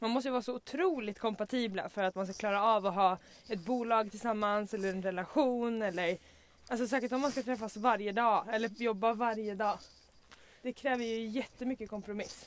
Man 0.00 0.10
måste 0.14 0.28
ju 0.28 0.32
vara 0.32 0.42
så 0.46 0.54
otroligt 0.54 1.18
kompatibla 1.18 1.88
för 1.88 2.02
att 2.02 2.14
man 2.14 2.26
ska 2.26 2.34
klara 2.34 2.62
av 2.62 2.86
att 2.86 2.94
ha 2.94 3.18
ett 3.48 3.60
bolag 3.60 4.10
tillsammans 4.10 4.74
eller 4.74 4.88
en 4.90 5.02
relation 5.02 5.82
eller 5.82 6.16
Alltså 6.70 6.86
säkert 6.86 7.12
om 7.12 7.20
man 7.20 7.30
ska 7.32 7.42
träffas 7.42 7.76
varje 7.76 8.12
dag 8.12 8.44
eller 8.52 8.70
jobba 8.76 9.12
varje 9.12 9.54
dag. 9.54 9.78
Det 10.62 10.72
kräver 10.72 11.04
ju 11.04 11.26
jättemycket 11.26 11.90
kompromiss 11.90 12.44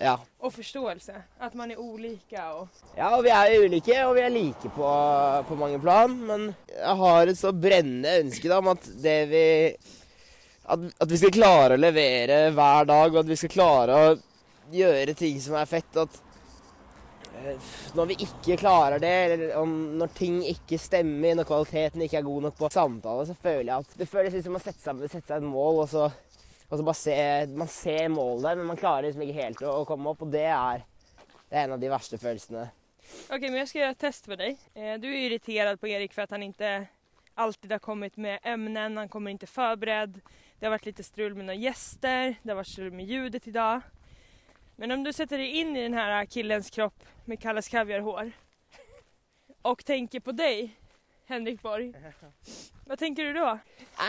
Ja. 0.00 0.20
och 0.38 0.54
förståelse. 0.54 1.22
Att 1.38 1.54
man 1.54 1.70
är 1.70 1.78
olika 1.80 2.52
och 2.54 2.68
ja, 2.96 3.16
og 3.16 3.24
vi 3.24 3.30
er 3.30 3.64
ulike, 3.64 3.96
og 4.06 4.14
vi 4.14 4.20
er 4.22 4.30
like 4.30 4.68
på, 4.76 4.90
på 5.48 5.56
mange 5.58 5.80
plan. 5.82 6.14
Men 6.26 6.44
jeg 6.68 6.94
har 7.00 7.26
et 7.26 7.38
så 7.38 7.50
brennende 7.52 8.12
ønske 8.20 8.48
da, 8.48 8.58
om 8.58 8.68
at 8.74 8.86
det 9.02 9.16
vi 9.32 9.42
at, 10.68 10.84
at 11.00 11.10
vi 11.10 11.18
skal 11.18 11.34
klare 11.34 11.74
å 11.74 11.82
levere 11.82 12.50
hver 12.54 12.86
dag, 12.86 13.10
og 13.10 13.18
at 13.24 13.30
vi 13.32 13.36
skal 13.40 13.50
klare 13.56 13.98
å 13.98 14.14
gjøre 14.70 15.14
ting 15.18 15.40
som 15.42 15.56
er 15.58 15.66
fett. 15.66 15.96
At 15.96 16.20
når 17.96 18.08
vi 18.10 18.16
ikke 18.24 18.56
klarer 18.60 19.00
det, 19.02 19.12
eller 19.24 19.68
når 19.98 20.12
ting 20.16 20.38
ikke 20.46 20.78
stemmer, 20.80 21.36
når 21.38 21.48
kvaliteten 21.48 22.02
ikke 22.04 22.18
er 22.20 22.26
god 22.26 22.46
nok 22.48 22.56
på 22.58 22.70
samtale, 22.74 23.26
så 23.28 23.36
føler 23.38 23.70
jeg 23.72 23.84
at 23.84 23.98
det 24.00 24.08
føles 24.10 24.38
som 24.44 24.58
å 24.58 24.62
sette 24.62 24.82
seg, 24.82 25.04
sette 25.06 25.26
seg 25.30 25.36
et 25.38 25.48
mål, 25.48 25.82
og 25.84 25.88
så, 25.92 26.08
og 26.68 26.74
så 26.74 26.84
bare 26.84 27.00
se 27.00 27.18
Man 27.54 27.70
ser 27.72 28.08
målet 28.12 28.48
der, 28.48 28.60
men 28.60 28.70
man 28.72 28.80
klarer 28.80 29.08
liksom 29.08 29.24
ikke 29.26 29.40
helt 29.40 29.62
å, 29.64 29.78
å 29.80 29.86
komme 29.88 30.12
opp, 30.12 30.26
og 30.26 30.32
det 30.34 30.46
er 30.50 30.84
Det 31.48 31.56
er, 31.56 31.64
en 31.64 31.78
av 31.78 31.80
de 31.80 31.88
verste 31.88 32.18
følelsene. 32.20 32.66
Ok, 33.32 33.46
men 33.46 33.62
jeg 33.62 33.68
skal 33.70 33.80
gjøre 33.80 33.94
et 33.94 34.02
test 34.02 34.26
med 34.28 34.38
dig. 34.42 34.58
Eh, 34.76 34.98
Du 35.00 35.06
er 35.08 35.22
irriterad 35.22 35.78
på 35.80 35.88
Erik 35.88 36.12
for 36.12 36.26
at 36.26 36.34
han 36.36 36.44
ikke 36.44 36.72
alltid 37.38 37.72
har 37.72 37.80
kommet 37.80 38.18
med 38.20 38.42
emnen, 38.44 38.98
han 38.98 39.08
kommer 39.08 39.32
ikke 39.32 39.48
forberedt. 39.48 40.18
Det 40.58 40.66
har 40.66 40.74
vært 40.74 40.90
litt 40.90 41.00
strul 41.06 41.36
med 41.38 41.46
noen 41.48 41.62
gjester, 41.62 42.34
det 42.42 42.50
har 42.52 42.58
vært 42.58 42.72
strul 42.72 42.90
med 42.92 43.08
ljudet 43.08 43.46
idag. 43.48 43.86
Men 44.80 44.90
om 44.90 45.04
du 45.04 45.12
sätter 45.12 45.38
dig 45.38 45.50
in 45.50 45.76
i 45.76 45.82
den 45.82 45.94
här 45.94 46.26
killens 46.26 46.70
kropp 46.70 47.04
med 47.24 47.40
Kalles 47.40 47.68
kaviarhår 47.68 48.32
och 49.62 49.84
tänker 49.84 50.20
på 50.20 50.32
dig, 50.32 50.76
Henrik 51.26 51.62
Borg. 51.62 51.94
Vad 52.86 52.98
tänker 52.98 53.24
du 53.24 53.32
då? 53.32 53.58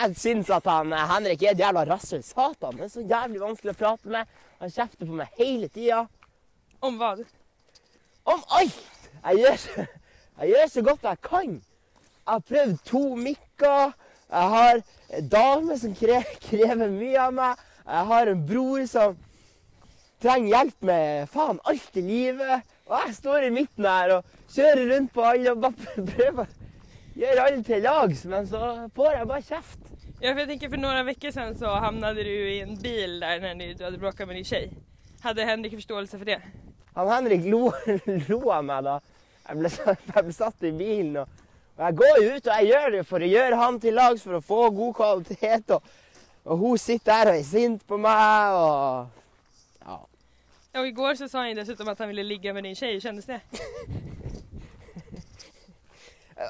Jeg 0.00 0.16
syns 0.16 0.50
at 0.50 0.64
han, 0.64 0.92
Henrik 0.92 1.42
er 1.42 1.56
et 1.56 1.58
jævla 1.58 1.82
rasshøl. 1.88 2.22
Satan, 2.22 2.76
det 2.78 2.84
er 2.86 2.92
så 2.92 3.02
jævlig 3.02 3.40
vanskelig 3.42 3.72
å 3.74 3.78
prate 3.80 4.12
med. 4.14 4.30
Han 4.60 4.70
kjefter 4.70 5.10
på 5.10 5.16
meg 5.18 5.32
hele 5.40 5.68
tida. 5.68 6.04
Om 6.78 7.00
vad? 7.00 7.24
Om 8.22 8.44
alt! 8.60 9.10
Jeg 9.24 9.40
gjør, 9.42 9.64
jeg 10.38 10.52
gjør 10.52 10.70
så 10.76 10.84
godt 10.86 11.08
jeg 11.08 11.20
kan. 11.26 11.56
Jeg 11.56 12.30
har 12.30 12.44
prøvd 12.52 12.76
to 12.92 13.02
mikker. 13.18 13.96
Jeg 14.30 14.54
har 14.54 14.84
en 15.18 15.28
dame 15.34 15.80
som 15.82 15.98
kre, 15.98 16.22
krever 16.46 16.94
mye 16.94 17.26
av 17.26 17.34
meg. 17.40 17.66
Jeg 17.90 18.06
har 18.14 18.30
en 18.30 18.46
bror 18.46 18.86
som 18.86 19.18
trenger 20.20 20.54
hjelp 20.54 20.88
med 20.88 21.30
faen 21.32 21.60
alt 21.70 21.96
i 22.00 22.04
livet. 22.04 22.66
Og 22.90 22.96
jeg 23.06 23.14
står 23.20 23.46
i 23.46 23.52
midten 23.54 23.86
her 23.86 24.16
og 24.16 24.34
kjører 24.50 24.82
rundt 24.94 25.12
på 25.14 25.26
alle 25.26 25.54
og 25.54 25.62
bare 25.64 26.04
prøver 26.14 26.42
å 26.44 27.20
gjøre 27.20 27.46
alle 27.46 27.62
til 27.66 27.84
lags, 27.84 28.24
men 28.30 28.48
så 28.48 28.72
får 28.96 29.12
jeg 29.18 29.30
bare 29.30 29.46
kjeft. 29.46 29.84
Ja, 30.20 30.32
for 30.32 30.42
jeg 30.42 30.50
tenker 30.50 30.72
for 30.72 30.82
noen 30.82 31.08
uker 31.08 31.32
siden 31.32 31.54
så 31.56 31.76
havnet 31.80 32.18
du 32.18 32.28
i 32.28 32.58
en 32.60 32.74
bil 32.80 33.20
der 33.22 33.40
når 33.44 33.76
du 33.78 33.84
hadde 33.86 34.00
bråket 34.00 34.28
med 34.28 34.40
din 34.40 34.48
tjej. 34.48 34.66
Hadde 35.24 35.46
Henrik 35.48 35.76
forståelse 35.78 36.18
for 36.20 36.28
det? 36.28 36.40
Han 36.96 37.08
Henrik 37.08 37.46
lo, 37.48 37.70
lo 38.28 38.40
av 38.52 38.66
meg 38.66 38.84
da 38.88 38.98
jeg 39.50 39.58
ble, 39.58 39.70
jeg 40.14 40.26
ble 40.26 40.34
satt 40.34 40.66
i 40.66 40.74
bilen. 40.76 41.22
Og, 41.22 41.46
og 41.78 41.86
jeg 41.86 41.98
går 42.02 42.20
jo 42.24 42.34
ut 42.34 42.50
og 42.50 42.52
jeg 42.56 42.70
gjør 42.70 42.92
det 42.96 43.06
for 43.08 43.24
å 43.24 43.30
gjøre 43.30 43.62
han 43.62 43.80
til 43.82 43.96
lags 43.96 44.26
for 44.26 44.38
å 44.38 44.44
få 44.44 44.60
god 44.76 44.94
kvalitet. 44.98 45.76
Og, 45.76 45.96
og 46.44 46.64
hun 46.64 46.80
sitter 46.80 47.12
der 47.12 47.32
og 47.32 47.40
er 47.40 47.48
sint 47.48 47.86
på 47.88 48.00
meg. 48.00 48.58
og. 48.60 49.19
Och 50.74 50.86
igår 50.86 51.14
så 51.14 51.28
sa 51.28 51.38
han 51.38 51.48
ju 51.48 51.54
dessutom 51.54 51.88
att 51.88 51.98
han 51.98 52.08
ville 52.08 52.22
ligga 52.22 52.54
med 52.54 52.62
din 52.64 52.74
tjej, 52.74 52.92
hur 52.92 53.00
kändes 53.00 53.24
det? 53.24 53.40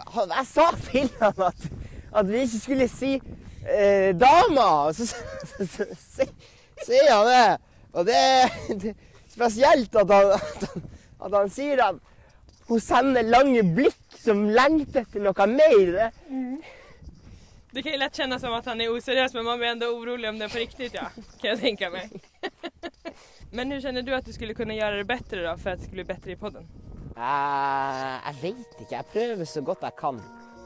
Han, 0.06 0.28
jeg 0.28 0.46
sa 0.46 0.66
til 0.90 1.09
han 1.20 1.42
at, 1.46 1.64
at 2.14 2.28
vi 2.28 2.42
ikke 2.44 2.59
skulle 2.61 2.87
si 2.88 3.14
eh, 3.66 4.12
dama, 4.14 4.92
så, 4.94 5.09
sier 6.85 7.11
han 7.11 7.26
det. 7.26 7.56
Og 7.92 8.06
det, 8.06 8.14
er 8.14 8.94
spesielt 9.33 9.96
at 9.96 10.12
han, 10.14 10.35
at 10.37 10.68
han, 10.68 10.85
at 11.24 11.38
han 11.40 11.50
sier 11.50 11.83
at 11.88 11.98
hun 12.68 12.80
sender 12.80 13.26
lange 13.26 13.64
blikk 13.74 14.20
som 14.20 14.44
lengter 14.54 15.02
etter 15.02 15.24
noe 15.24 15.48
mer. 15.56 15.96
Det, 15.96 16.11
Det 17.72 17.83
kan 17.83 17.92
ju 17.92 17.98
lätt 17.98 18.16
kännas 18.16 18.42
som 18.42 18.54
att 18.54 18.66
han 18.66 18.80
är 18.80 18.96
oseriös 18.96 19.35
men 19.35 19.44
man 19.44 19.59
blir 19.59 19.68
ändå 19.68 19.87
orolig 19.87 20.28
om 20.28 20.38
det 20.38 20.44
är 20.44 20.48
på 20.48 20.59
riktigt 20.59 20.94
ja, 20.94 21.11
kan 21.40 21.50
jag 21.50 21.61
tänka 21.61 21.90
mig. 21.90 22.11
Men 23.51 23.67
hvordan 23.67 23.83
kjenner 23.83 24.07
du 24.07 24.13
at 24.15 24.27
du 24.27 24.31
skulle 24.35 24.55
kunne 24.55 24.77
gjøre 24.79 25.01
det 25.01 25.09
bedre 25.11 25.43
da, 25.43 25.57
for 25.59 25.73
at 25.73 25.81
det 25.81 25.89
skulle 25.89 26.05
bli 26.05 26.13
bedre 26.13 26.35
i 26.37 26.39
podden? 26.39 26.69
Uh, 27.17 28.17
jeg 28.25 28.37
vet 28.43 28.77
ikke. 28.79 28.95
Jeg 28.95 29.09
prøver 29.13 29.49
så 29.49 29.63
godt 29.67 29.83
jeg 29.83 29.97
kan. 29.99 30.21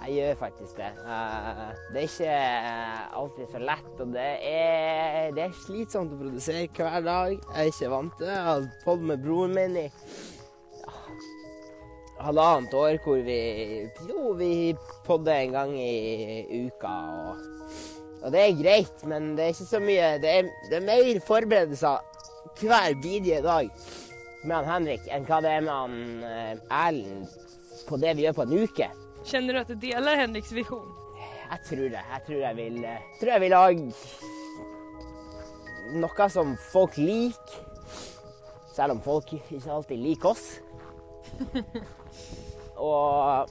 Jeg 0.05 0.15
gjør 0.19 0.35
faktisk 0.43 0.77
det. 0.77 0.91
Uh, 1.07 1.73
det 1.95 2.03
er 2.03 2.09
ikke 2.11 2.35
eh, 2.35 3.17
alltid 3.21 3.49
så 3.55 3.63
lett, 3.63 3.95
og 4.05 4.13
det 4.13 4.29
er, 4.51 5.33
det 5.35 5.47
er 5.47 5.57
slitsomt 5.65 6.13
å 6.13 6.21
produsere 6.21 6.69
hver 6.77 7.01
dag. 7.07 7.33
Jeg 7.33 7.63
er 7.63 7.73
ikke 7.73 7.91
vant 7.95 8.17
til 8.19 8.29
det. 8.29 8.37
Jeg 8.37 8.47
har 8.51 8.69
podd 8.85 9.09
med 9.11 9.25
broren 9.25 9.57
min 9.57 9.79
i 9.81 9.87
ja, 10.85 10.95
halvannet 12.29 12.77
år 12.85 13.01
hvor 13.07 13.25
vi 13.25 13.41
Jo, 14.11 14.35
vi 14.37 14.53
podder 15.09 15.41
en 15.41 15.57
gang 15.57 15.77
i 15.81 16.67
uka. 16.69 16.97
Og, 17.25 17.71
og 18.21 18.35
det 18.35 18.45
er 18.45 18.59
greit, 18.61 19.07
men 19.09 19.33
det 19.39 19.47
er 19.47 19.57
ikke 19.57 19.73
så 19.73 19.81
mye 19.85 20.13
Det 20.21 20.37
er, 20.39 20.53
det 20.71 20.79
er 20.79 20.87
mer 20.87 21.25
forberedelser 21.25 22.14
hver 22.61 22.95
bidige 23.03 23.41
dag 23.45 23.71
med 24.45 24.57
han 24.57 24.69
Henrik 24.69 25.09
enn 25.13 25.25
hva 25.29 25.41
det 25.45 25.53
er 25.57 25.65
med 25.65 25.75
han 25.75 25.95
eh, 26.29 26.55
Erlend 26.85 27.29
på 27.89 27.97
det 28.01 28.15
vi 28.17 28.25
gjør 28.27 28.37
på 28.39 28.47
en 28.47 28.59
uke. 28.65 28.89
Kjenner 29.25 29.57
du 29.57 29.61
at 29.63 29.73
du 29.73 29.77
deler 29.81 30.21
Henriks 30.21 30.53
visjon? 30.55 30.91
Jeg 31.45 31.61
tror 31.69 31.89
det. 31.93 32.03
Jeg 32.13 32.21
tror 32.27 32.41
jeg 32.43 32.57
vil 32.59 32.85
eh, 32.85 33.07
tror 33.21 33.33
jeg 33.35 33.43
vil 33.45 33.55
lage 33.55 33.93
noe 35.95 36.29
som 36.33 36.55
folk 36.73 36.97
liker. 37.01 37.61
Selv 38.75 38.97
om 38.97 39.01
folk 39.05 39.33
ikke 39.37 39.61
alltid 39.71 40.01
liker 40.03 40.33
oss. 40.33 40.47
og, 42.89 43.51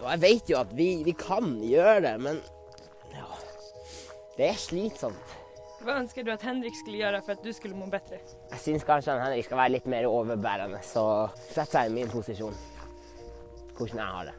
og 0.00 0.06
jeg 0.06 0.22
vet 0.22 0.50
jo 0.52 0.60
at 0.60 0.70
vi, 0.76 0.88
vi 1.06 1.14
kan 1.18 1.56
gjøre 1.66 2.00
det, 2.06 2.14
men 2.22 2.38
ja, 3.10 3.26
det 4.38 4.52
er 4.52 4.60
slitsomt. 4.60 5.41
Hva 5.82 5.96
ønsker 5.98 6.22
du 6.22 6.30
at 6.30 6.44
Henrik 6.46 6.76
skulle 6.78 7.00
gjøre 7.00 7.18
for 7.26 7.34
at 7.34 7.42
du 7.42 7.50
skulle 7.54 7.74
må 7.74 7.88
bedre? 7.90 8.20
Jeg 8.52 8.62
syns 8.62 8.84
kanskje 8.86 9.16
han 9.16 9.24
Henrik 9.24 9.48
skal 9.48 9.58
være 9.58 9.74
litt 9.74 9.88
mer 9.90 10.06
overbærende, 10.06 10.78
så 10.86 11.02
setter 11.48 11.72
seg 11.72 11.90
i 11.90 11.94
min 11.96 12.12
posisjon. 12.12 12.54
Hvordan 13.74 13.98
jeg 13.98 14.06
har 14.06 14.30
det. 14.30 14.36